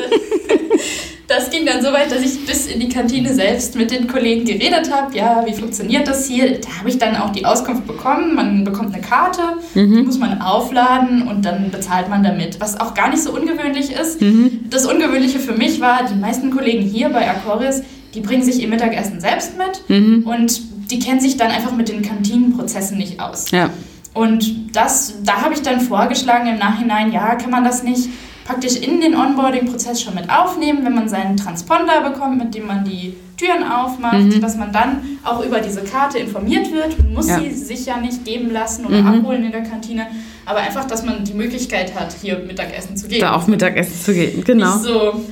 das 1.28 1.50
ging 1.50 1.66
dann 1.66 1.82
so 1.82 1.92
weit, 1.92 2.12
dass 2.12 2.22
ich 2.22 2.46
bis 2.46 2.68
in 2.68 2.80
die 2.80 2.90
Kantine 2.90 3.34
selbst 3.34 3.76
mit 3.76 3.90
den 3.90 4.08
Kollegen 4.08 4.46
geredet 4.46 4.92
habe. 4.92 5.18
Ja, 5.18 5.44
wie 5.46 5.54
funktioniert 5.54 6.08
das 6.08 6.28
hier? 6.28 6.60
Da 6.60 6.70
habe 6.80 6.90
ich 6.90 7.00
dann 7.00 7.16
auch 7.16 7.32
die 7.32 7.44
Auskunft 7.44 7.88
bekommen. 7.88 8.36
Man 8.36 8.64
bekommt 8.64 8.94
eine 8.94 9.02
Karte, 9.02 9.42
mhm. 9.74 9.96
die 9.96 10.02
muss 10.04 10.20
man 10.20 10.40
aufladen 10.40 11.28
und 11.28 11.44
dann 11.44 11.72
bezahlt 11.72 12.10
man 12.10 12.24
damit. 12.24 12.60
Was 12.60 12.80
auch 12.80 12.94
gar 12.94 13.10
nicht 13.10 13.24
so 13.24 13.32
ungewöhnlich 13.32 13.92
ist. 13.92 14.22
Mhm. 14.22 14.66
Das 14.70 14.86
Ungewöhnliche 14.86 15.40
für 15.40 15.54
mich 15.54 15.82
war, 15.82 16.06
die 16.06 16.20
meisten 16.20 16.52
Kollegen 16.52 16.84
hier 16.84 17.10
bei 17.10 17.28
Acoris, 17.28 17.82
die 18.14 18.20
bringen 18.20 18.44
sich 18.44 18.62
ihr 18.62 18.68
Mittagessen 18.68 19.20
selbst 19.20 19.54
mit 19.58 19.90
mhm. 19.90 20.28
und 20.28 20.62
die 20.92 21.00
kennen 21.00 21.22
sich 21.22 21.38
dann 21.38 21.50
einfach 21.50 21.72
mit 21.72 21.90
den 21.90 22.02
Kantinenprozessen 22.02 22.98
nicht 22.98 23.20
aus. 23.20 23.50
Ja. 23.52 23.72
Und 24.14 24.76
das, 24.76 25.16
da 25.24 25.42
habe 25.42 25.54
ich 25.54 25.62
dann 25.62 25.80
vorgeschlagen 25.80 26.48
im 26.48 26.58
Nachhinein, 26.58 27.12
ja, 27.12 27.36
kann 27.36 27.50
man 27.50 27.64
das 27.64 27.84
nicht 27.84 28.10
praktisch 28.46 28.76
in 28.76 29.00
den 29.00 29.16
Onboarding-Prozess 29.16 30.02
schon 30.02 30.16
mit 30.16 30.30
aufnehmen, 30.30 30.84
wenn 30.84 30.96
man 30.96 31.08
seinen 31.08 31.38
Transponder 31.38 32.10
bekommt, 32.10 32.38
mit 32.38 32.54
dem 32.54 32.68
man 32.68 32.84
die 32.84 33.16
Türen 33.38 33.64
aufmacht, 33.64 34.20
mhm. 34.20 34.42
dass 34.42 34.58
man 34.58 34.74
dann 34.74 35.20
auch 35.24 35.44
über 35.44 35.60
diese 35.60 35.82
Karte 35.84 36.20
informiert 36.20 36.72
wird. 36.72 36.98
Man 37.00 37.14
muss 37.14 37.28
ja. 37.30 37.40
sie 37.40 37.52
sich 37.52 37.86
ja 37.86 37.98
nicht 37.98 38.26
geben 38.26 38.52
lassen 38.52 38.86
oder 38.86 39.02
mhm. 39.02 39.08
abholen 39.08 39.46
in 39.46 39.52
der 39.52 39.64
Kantine, 39.64 40.08
aber 40.46 40.60
einfach, 40.60 40.86
dass 40.86 41.06
man 41.06 41.24
die 41.24 41.34
Möglichkeit 41.34 41.98
hat, 41.98 42.14
hier 42.22 42.40
Mittagessen 42.40 42.98
zu 42.98 43.08
gehen. 43.08 43.22
Da 43.22 43.36
auch 43.36 43.48
Mittagessen 43.48 44.00
zu 44.02 44.14
gehen, 44.14 44.44
genau. 44.44 44.76
Nicht 44.76 44.86
so 44.86 45.24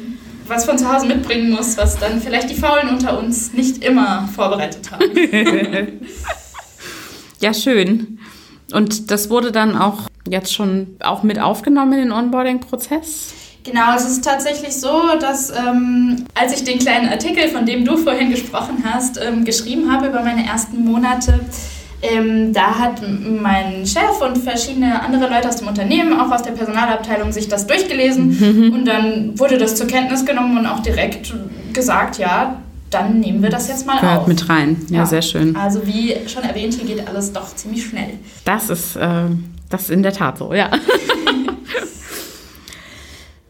was 0.50 0.66
von 0.66 0.78
zu 0.78 0.92
Hause 0.92 1.06
mitbringen 1.06 1.52
muss, 1.52 1.78
was 1.78 2.00
dann 2.00 2.20
vielleicht 2.20 2.50
die 2.50 2.56
Faulen 2.56 2.90
unter 2.90 3.20
uns 3.20 3.54
nicht 3.54 3.84
immer 3.84 4.28
vorbereitet 4.36 4.90
haben. 4.92 5.06
ja, 7.40 7.54
schön. 7.54 8.20
Und 8.74 9.12
das 9.12 9.30
wurde 9.30 9.52
dann 9.52 9.76
auch 9.76 10.10
jetzt 10.28 10.54
schon 10.54 10.96
auch 11.00 11.24
mit 11.24 11.40
aufgenommen 11.40 11.94
in 11.94 12.00
den 12.00 12.12
Onboarding-Prozess? 12.12 13.34
Genau, 13.64 13.96
es 13.96 14.06
ist 14.06 14.24
tatsächlich 14.24 14.74
so, 14.74 15.02
dass 15.20 15.52
ähm, 15.52 16.26
als 16.34 16.54
ich 16.56 16.64
den 16.64 16.80
kleinen 16.80 17.10
Artikel, 17.10 17.50
von 17.50 17.66
dem 17.66 17.84
du 17.84 17.98
vorhin 17.98 18.32
gesprochen 18.32 18.84
hast, 18.84 19.20
ähm, 19.22 19.44
geschrieben 19.44 19.92
habe 19.92 20.08
über 20.08 20.22
meine 20.22 20.46
ersten 20.46 20.84
Monate, 20.86 21.40
ähm, 22.02 22.54
da 22.54 22.80
hat 22.80 23.02
mein 23.42 23.86
Chef 23.86 24.22
und 24.22 24.38
verschiedene 24.38 25.02
andere 25.02 25.30
Leute 25.30 25.50
aus 25.50 25.58
dem 25.58 25.68
Unternehmen, 25.68 26.18
auch 26.18 26.32
aus 26.32 26.44
der 26.44 26.52
Personalabteilung, 26.52 27.34
sich 27.34 27.50
das 27.50 27.68
durchgelesen 27.68 28.40
mhm. 28.40 28.74
und 28.74 28.86
dann 28.86 29.38
wurde 29.38 29.58
das 29.58 29.76
zur 29.76 29.88
Kenntnis 29.88 30.26
genommen 30.26 30.58
und 30.58 30.66
auch 30.66 30.80
direkt 30.80 31.34
gesagt, 31.74 32.18
ja, 32.18 32.62
dann 32.90 33.20
nehmen 33.20 33.42
wir 33.44 33.50
das 33.50 33.68
jetzt 33.68 33.86
mal 33.86 34.00
Gehört 34.00 34.22
auf. 34.22 34.28
mit 34.28 34.50
rein. 34.50 34.78
Ja, 34.90 34.98
ja, 34.98 35.06
sehr 35.06 35.22
schön. 35.22 35.56
Also 35.56 35.86
wie 35.86 36.16
schon 36.28 36.44
erwähnt, 36.44 36.74
hier 36.74 36.96
geht 36.96 37.08
alles 37.08 37.32
doch 37.32 37.56
ziemlich 37.56 37.86
schnell. 37.86 38.20
Das 38.46 38.70
ist, 38.70 38.96
äh, 38.96 39.26
das 39.70 39.84
ist 39.84 39.92
in 39.92 40.04
der 40.04 40.14
Tat 40.14 40.38
so, 40.38 40.54
ja. 40.54 40.70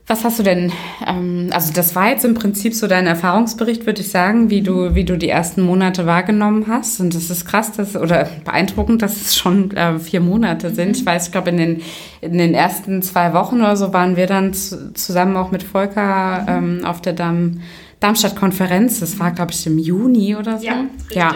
Was 0.07 0.23
hast 0.23 0.39
du 0.39 0.43
denn, 0.43 0.71
ähm, 1.05 1.51
also 1.53 1.71
das 1.71 1.95
war 1.95 2.09
jetzt 2.09 2.25
im 2.25 2.33
Prinzip 2.33 2.73
so 2.73 2.87
dein 2.87 3.05
Erfahrungsbericht, 3.05 3.85
würde 3.85 4.01
ich 4.01 4.09
sagen, 4.09 4.49
wie 4.49 4.63
du, 4.63 4.95
wie 4.95 5.03
du 5.03 5.19
die 5.19 5.29
ersten 5.29 5.61
Monate 5.61 6.07
wahrgenommen 6.07 6.65
hast. 6.67 6.99
Und 6.99 7.13
das 7.13 7.29
ist 7.29 7.45
krass, 7.45 7.73
dass, 7.73 7.95
oder 7.95 8.27
beeindruckend, 8.43 9.03
dass 9.03 9.21
es 9.21 9.37
schon 9.37 9.69
äh, 9.77 9.99
vier 9.99 10.19
Monate 10.19 10.73
sind. 10.73 10.97
Ich 10.97 11.05
weiß, 11.05 11.27
ich 11.27 11.31
glaube, 11.31 11.51
in 11.51 11.57
den, 11.57 11.81
in 12.21 12.39
den 12.39 12.55
ersten 12.55 13.03
zwei 13.03 13.33
Wochen 13.33 13.57
oder 13.57 13.77
so 13.77 13.93
waren 13.93 14.15
wir 14.15 14.25
dann 14.25 14.51
zusammen 14.55 15.37
auch 15.37 15.51
mit 15.51 15.61
Volker 15.61 16.43
ähm, 16.47 16.81
auf 16.85 17.01
der 17.01 17.13
Damm 17.13 17.59
Darmstadt-Konferenz. 17.99 18.99
Das 18.99 19.19
war, 19.19 19.31
glaube 19.31 19.51
ich, 19.51 19.65
im 19.67 19.77
Juni 19.77 20.35
oder 20.35 20.59
so. 20.59 20.65
Ja, 20.65 20.85
richtig. 20.97 21.15
ja 21.15 21.35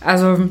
also 0.00 0.48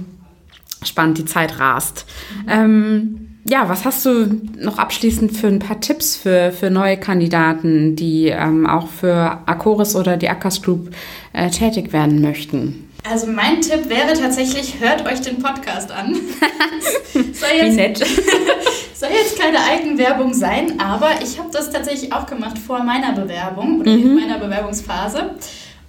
spannend, 0.84 1.17
die 1.17 1.26
Zeit 1.26 1.60
rast. 1.60 2.06
Mhm. 2.45 2.50
Ähm, 2.50 3.28
ja, 3.43 3.67
was 3.67 3.86
hast 3.86 4.06
du 4.06 4.39
noch 4.60 4.78
abschließend 4.78 5.36
für 5.36 5.47
ein 5.47 5.60
paar 5.60 5.80
Tipps 5.80 6.15
für, 6.15 6.52
für 6.52 6.69
neue 6.69 6.97
Kandidaten, 6.97 7.95
die 7.95 8.28
ähm, 8.28 8.67
auch 8.67 8.88
für 8.88 9.39
Acoris 9.47 9.95
oder 9.95 10.15
die 10.15 10.30
Ackers 10.30 10.62
Group 10.62 10.91
äh, 11.34 11.50
tätig 11.50 11.91
werden 11.91 12.21
möchten? 12.21 12.90
Also 13.03 13.27
mein 13.27 13.61
Tipp 13.61 13.89
wäre 13.89 14.13
tatsächlich, 14.13 14.79
hört 14.79 15.05
euch 15.05 15.21
den 15.21 15.39
Podcast 15.39 15.91
an. 15.91 16.13
soll 17.13 17.49
jetzt, 17.55 17.71
Wie 17.71 17.75
nett. 17.75 17.97
soll 18.93 19.09
jetzt 19.09 19.39
keine 19.39 19.57
Eigenwerbung 19.63 20.33
sein, 20.33 20.79
aber 20.79 21.09
ich 21.23 21.39
habe 21.39 21.49
das 21.51 21.71
tatsächlich 21.71 22.13
auch 22.13 22.27
gemacht 22.27 22.59
vor 22.59 22.83
meiner 22.83 23.13
Bewerbung 23.13 23.79
oder 23.79 23.91
mhm. 23.91 24.05
in 24.05 24.15
meiner 24.15 24.37
Bewerbungsphase. 24.37 25.31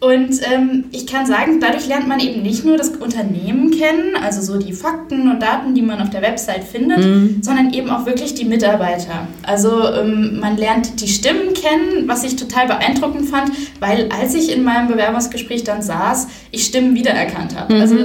Und 0.03 0.41
ähm, 0.53 0.87
ich 0.91 1.07
kann 1.07 1.27
sagen, 1.27 1.61
dadurch 1.61 1.87
lernt 1.87 2.09
man 2.09 2.19
eben 2.19 2.43
nicht 2.43 2.65
nur 2.65 2.77
das 2.77 2.88
Unternehmen 2.88 3.71
kennen, 3.71 4.17
also 4.21 4.43
so 4.43 4.59
die 4.59 4.73
Fakten 4.73 5.31
und 5.31 5.41
Daten, 5.41 5.77
die 5.77 5.83
man 5.83 6.03
auf 6.03 6.11
der 6.11 6.23
Website 6.23 6.65
findet, 6.65 6.99
mhm. 6.99 7.38
sondern 7.41 7.73
eben 7.73 7.88
auch 7.88 8.05
wirklich 8.05 8.35
die 8.35 8.45
Mitarbeiter. 8.45 9.29
Also 9.45 9.95
ähm, 9.95 10.41
man 10.41 10.57
lernt 10.57 11.01
die 11.01 11.07
Stimmen 11.07 11.55
kennen, 11.55 12.09
was 12.09 12.25
ich 12.25 12.35
total 12.35 12.67
beeindruckend 12.67 13.31
fand, 13.31 13.53
weil 13.79 14.09
als 14.09 14.35
ich 14.35 14.51
in 14.51 14.65
meinem 14.65 14.88
Bewerbungsgespräch 14.88 15.62
dann 15.62 15.83
saß, 15.83 16.27
ich 16.51 16.65
Stimmen 16.65 16.97
wiedererkannt 16.97 17.57
habe. 17.57 17.73
Mhm. 17.73 17.81
Also 17.81 17.97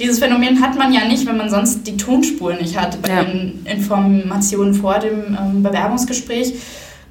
dieses 0.00 0.18
Phänomen 0.18 0.60
hat 0.60 0.76
man 0.76 0.92
ja 0.92 1.04
nicht, 1.04 1.24
wenn 1.24 1.36
man 1.36 1.50
sonst 1.50 1.86
die 1.86 1.96
Tonspur 1.96 2.54
nicht 2.54 2.76
hat 2.76 3.00
bei 3.00 3.10
ja. 3.10 3.22
den 3.22 3.64
Informationen 3.64 4.74
vor 4.74 4.98
dem 4.98 5.38
ähm, 5.40 5.62
Bewerbungsgespräch. 5.62 6.54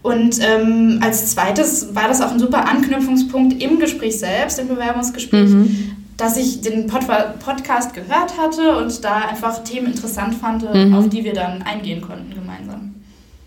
Und 0.03 0.37
ähm, 0.41 0.99
als 1.01 1.31
zweites 1.31 1.95
war 1.95 2.09
das 2.09 2.21
auch 2.21 2.31
ein 2.31 2.39
super 2.39 2.67
Anknüpfungspunkt 2.67 3.63
im 3.63 3.79
Gespräch 3.79 4.19
selbst, 4.19 4.59
im 4.59 4.67
Bewerbungsgespräch, 4.67 5.49
mhm. 5.49 5.95
dass 6.17 6.35
ich 6.35 6.61
den 6.61 6.87
Pod 6.87 7.03
Podcast 7.39 7.93
gehört 7.93 8.37
hatte 8.37 8.77
und 8.77 9.03
da 9.03 9.29
einfach 9.29 9.63
Themen 9.63 9.87
interessant 9.87 10.35
fand, 10.35 10.71
mhm. 10.73 10.93
auf 10.93 11.07
die 11.07 11.23
wir 11.23 11.33
dann 11.33 11.61
eingehen 11.61 12.01
konnten 12.01 12.35
gemeinsam. 12.35 12.95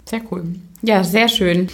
Sehr 0.09 0.23
cool. 0.31 0.45
Ja, 0.81 1.05
sehr 1.05 1.29
schön. 1.29 1.69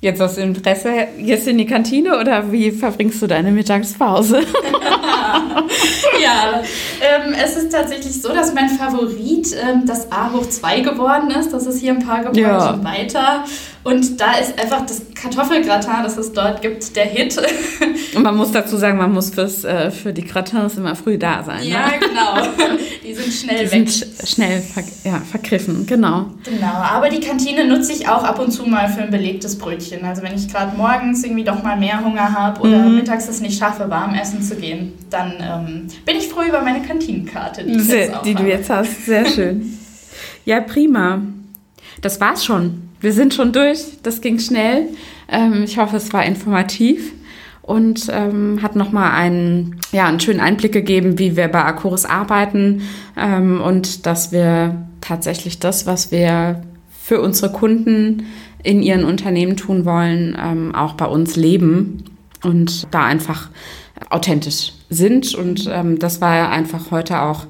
Jetzt 0.00 0.20
aus 0.20 0.36
Interesse, 0.36 1.08
gehst 1.18 1.46
du 1.46 1.50
in 1.50 1.58
die 1.58 1.66
Kantine 1.66 2.20
oder 2.20 2.52
wie 2.52 2.70
verbringst 2.70 3.20
du 3.22 3.26
deine 3.26 3.50
Mittagspause? 3.50 4.42
ja, 6.22 6.62
ähm, 7.00 7.34
es 7.42 7.56
ist 7.56 7.72
tatsächlich 7.72 8.20
so, 8.20 8.28
dass 8.32 8.54
mein 8.54 8.68
Favorit 8.68 9.54
ähm, 9.54 9.84
das 9.86 10.10
A 10.12 10.32
hoch 10.32 10.48
2 10.48 10.80
geworden 10.80 11.30
ist. 11.30 11.52
Das 11.52 11.66
ist 11.66 11.80
hier 11.80 11.92
ein 11.92 12.04
paar 12.04 12.20
Gebäude 12.20 12.40
ja. 12.40 12.84
weiter. 12.84 13.44
Und 13.84 14.20
da 14.20 14.32
ist 14.32 14.60
einfach 14.60 14.84
das 14.84 15.02
Kartoffelgratin, 15.14 16.02
das 16.02 16.18
es 16.18 16.32
dort 16.32 16.60
gibt, 16.60 16.94
der 16.94 17.06
Hit. 17.06 17.40
Und 18.14 18.22
man 18.22 18.36
muss 18.36 18.52
dazu 18.52 18.76
sagen, 18.76 18.98
man 18.98 19.12
muss 19.12 19.30
fürs, 19.30 19.64
äh, 19.64 19.90
für 19.90 20.12
die 20.12 20.24
Gratins 20.24 20.76
immer 20.76 20.94
früh 20.94 21.16
da 21.16 21.42
sein. 21.42 21.62
Ja, 21.62 21.86
ne? 21.86 21.92
genau. 22.00 22.76
Die 23.08 23.14
sind 23.14 23.32
schnell 23.32 23.64
die 23.64 23.72
weg. 23.72 23.88
Sind 23.88 24.28
schnell 24.28 24.60
ver 24.60 24.82
ja, 25.04 25.20
vergriffen, 25.20 25.86
genau. 25.86 26.26
Genau, 26.44 26.66
aber 26.66 27.08
die 27.08 27.20
Kantine 27.20 27.64
nutze 27.66 27.92
ich 27.92 28.06
auch 28.06 28.22
ab 28.22 28.38
und 28.38 28.50
zu 28.50 28.64
mal 28.64 28.86
für 28.88 29.00
ein 29.00 29.10
belegtes 29.10 29.56
Brötchen. 29.56 30.04
Also 30.04 30.22
wenn 30.22 30.34
ich 30.34 30.52
gerade 30.52 30.76
morgens 30.76 31.24
irgendwie 31.24 31.44
doch 31.44 31.62
mal 31.62 31.78
mehr 31.78 32.04
Hunger 32.04 32.34
habe 32.34 32.60
oder 32.60 32.80
mhm. 32.80 32.96
mittags 32.96 33.26
es 33.26 33.40
nicht 33.40 33.58
schaffe, 33.58 33.88
warm 33.88 34.14
essen 34.14 34.42
zu 34.42 34.56
gehen, 34.56 34.92
dann 35.18 35.34
ähm, 35.40 35.86
bin 36.04 36.16
ich 36.16 36.28
froh 36.28 36.42
über 36.42 36.62
meine 36.62 36.82
Kantinenkarte, 36.82 37.64
die, 37.64 37.76
die 38.24 38.34
du 38.34 38.44
jetzt 38.44 38.70
hast. 38.70 39.06
Sehr 39.06 39.26
schön. 39.26 39.78
ja, 40.44 40.60
prima. 40.60 41.22
Das 42.00 42.20
war's 42.20 42.44
schon. 42.44 42.88
Wir 43.00 43.12
sind 43.12 43.34
schon 43.34 43.52
durch. 43.52 43.80
Das 44.02 44.20
ging 44.20 44.38
schnell. 44.38 44.88
Ähm, 45.28 45.64
ich 45.64 45.78
hoffe, 45.78 45.96
es 45.96 46.12
war 46.12 46.24
informativ 46.24 47.12
und 47.62 48.08
ähm, 48.10 48.60
hat 48.62 48.76
nochmal 48.76 49.12
einen, 49.12 49.80
ja, 49.92 50.06
einen 50.06 50.20
schönen 50.20 50.40
Einblick 50.40 50.72
gegeben, 50.72 51.18
wie 51.18 51.36
wir 51.36 51.48
bei 51.48 51.64
Acuris 51.64 52.04
arbeiten 52.04 52.82
ähm, 53.16 53.60
und 53.60 54.06
dass 54.06 54.32
wir 54.32 54.86
tatsächlich 55.00 55.58
das, 55.58 55.86
was 55.86 56.10
wir 56.10 56.62
für 57.02 57.20
unsere 57.20 57.52
Kunden 57.52 58.26
in 58.62 58.82
ihren 58.82 59.04
Unternehmen 59.04 59.56
tun 59.56 59.84
wollen, 59.84 60.36
ähm, 60.40 60.74
auch 60.74 60.94
bei 60.94 61.06
uns 61.06 61.36
leben 61.36 62.04
und 62.42 62.86
da 62.92 63.04
einfach 63.04 63.50
authentisch 64.10 64.72
sind. 64.90 65.34
Und 65.34 65.68
ähm, 65.72 65.98
das 65.98 66.20
war 66.20 66.36
ja 66.36 66.48
einfach 66.50 66.90
heute 66.90 67.22
auch 67.22 67.46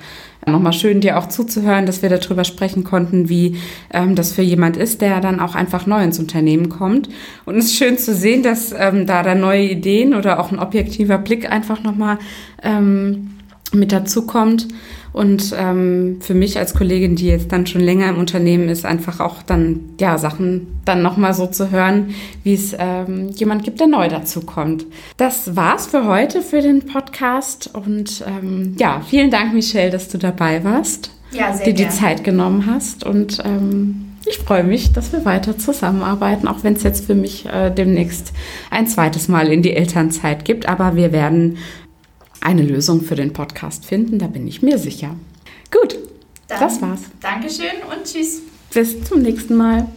nochmal 0.47 0.73
schön, 0.73 1.01
dir 1.01 1.19
auch 1.19 1.29
zuzuhören, 1.29 1.87
dass 1.87 2.03
wir 2.03 2.09
darüber 2.09 2.45
sprechen 2.45 2.85
konnten, 2.85 3.29
wie 3.29 3.57
ähm, 3.93 4.15
das 4.15 4.33
für 4.33 4.43
jemand 4.43 4.77
ist, 4.77 5.01
der 5.01 5.21
dann 5.21 5.41
auch 5.41 5.55
einfach 5.55 5.87
neu 5.87 6.03
ins 6.03 6.19
Unternehmen 6.19 6.69
kommt. 6.69 7.09
Und 7.45 7.57
es 7.57 7.67
ist 7.67 7.77
schön 7.77 7.99
zu 7.99 8.15
sehen, 8.15 8.43
dass 8.43 8.73
ähm, 8.77 9.07
da 9.07 9.23
dann 9.23 9.41
neue 9.41 9.65
Ideen 9.65 10.15
oder 10.15 10.41
auch 10.41 10.51
ein 10.51 10.59
objektiver 10.59 11.19
Blick 11.19 11.51
einfach 11.51 11.83
nochmal 11.83 12.19
ähm, 12.63 13.33
mit 13.73 13.93
dazu 13.93 14.27
kommt. 14.27 14.69
Und 15.13 15.55
ähm, 15.57 16.19
für 16.21 16.35
mich 16.35 16.59
als 16.59 16.75
Kollegin, 16.75 17.17
die 17.17 17.27
jetzt 17.27 17.51
dann 17.51 17.67
schon 17.67 17.81
länger 17.81 18.09
im 18.09 18.19
Unternehmen 18.19 18.69
ist, 18.69 18.85
einfach 18.85 19.21
auch 19.21 19.43
dann 19.43 19.81
ja 20.01 20.19
Sachen 20.19 20.79
dann 20.85 21.03
nochmal 21.03 21.35
so 21.35 21.47
zu 21.47 21.71
hören, 21.71 22.15
wie 22.45 22.55
es 22.55 22.75
ähm, 22.79 23.31
jemand 23.31 23.65
gibt, 23.65 23.81
der 23.81 23.87
neu 23.87 24.09
dazu 24.09 24.43
kommt. 24.43 24.87
Das 25.17 25.57
war's 25.57 25.87
für 25.87 26.07
heute 26.07 26.43
für 26.43 26.61
den 26.61 26.87
Podcast 26.87 27.71
und 27.75 28.25
ähm, 28.27 28.77
ja, 28.79 29.01
vielen 29.01 29.31
Dank, 29.31 29.55
Michelle, 29.55 29.91
dass 29.91 30.09
du 30.09 30.19
dabei 30.19 30.63
warst, 30.65 31.11
ja, 31.33 31.57
dir 31.57 31.75
die 31.75 31.89
Zeit 31.89 32.25
genommen 32.25 32.67
hast 32.67 33.05
und 33.05 33.39
ähm, 33.45 34.09
ich 34.27 34.39
freue 34.39 34.65
mich, 34.65 34.93
dass 34.93 35.13
wir 35.13 35.25
weiter 35.25 35.57
zusammenarbeiten, 35.57 36.49
auch 36.49 36.63
wenn 36.63 36.75
es 36.75 36.83
jetzt 36.83 37.07
für 37.07 37.15
mich 37.15 37.47
äh, 37.47 37.71
demnächst 37.71 38.33
ein 38.71 38.87
zweites 38.87 39.29
Mal 39.29 39.51
in 39.51 39.63
die 39.63 39.73
Elternzeit 39.73 40.45
gibt. 40.45 40.69
Aber 40.69 40.97
wir 40.97 41.13
werden 41.13 41.57
eine 42.41 42.63
Lösung 42.63 43.03
für 43.03 43.15
den 43.15 43.33
Podcast 43.33 43.85
finden, 43.85 44.19
da 44.19 44.27
bin 44.27 44.47
ich 44.47 44.63
mir 44.63 44.79
sicher. 44.79 45.15
Gut, 45.71 45.99
Dann 46.49 46.61
das 46.61 46.81
war's. 46.81 47.01
Dankeschön 47.21 47.83
und 47.91 48.05
tschüss. 48.05 48.41
Bis 48.73 49.03
zum 49.05 49.23
nächsten 49.23 49.57
Mal. 49.57 49.89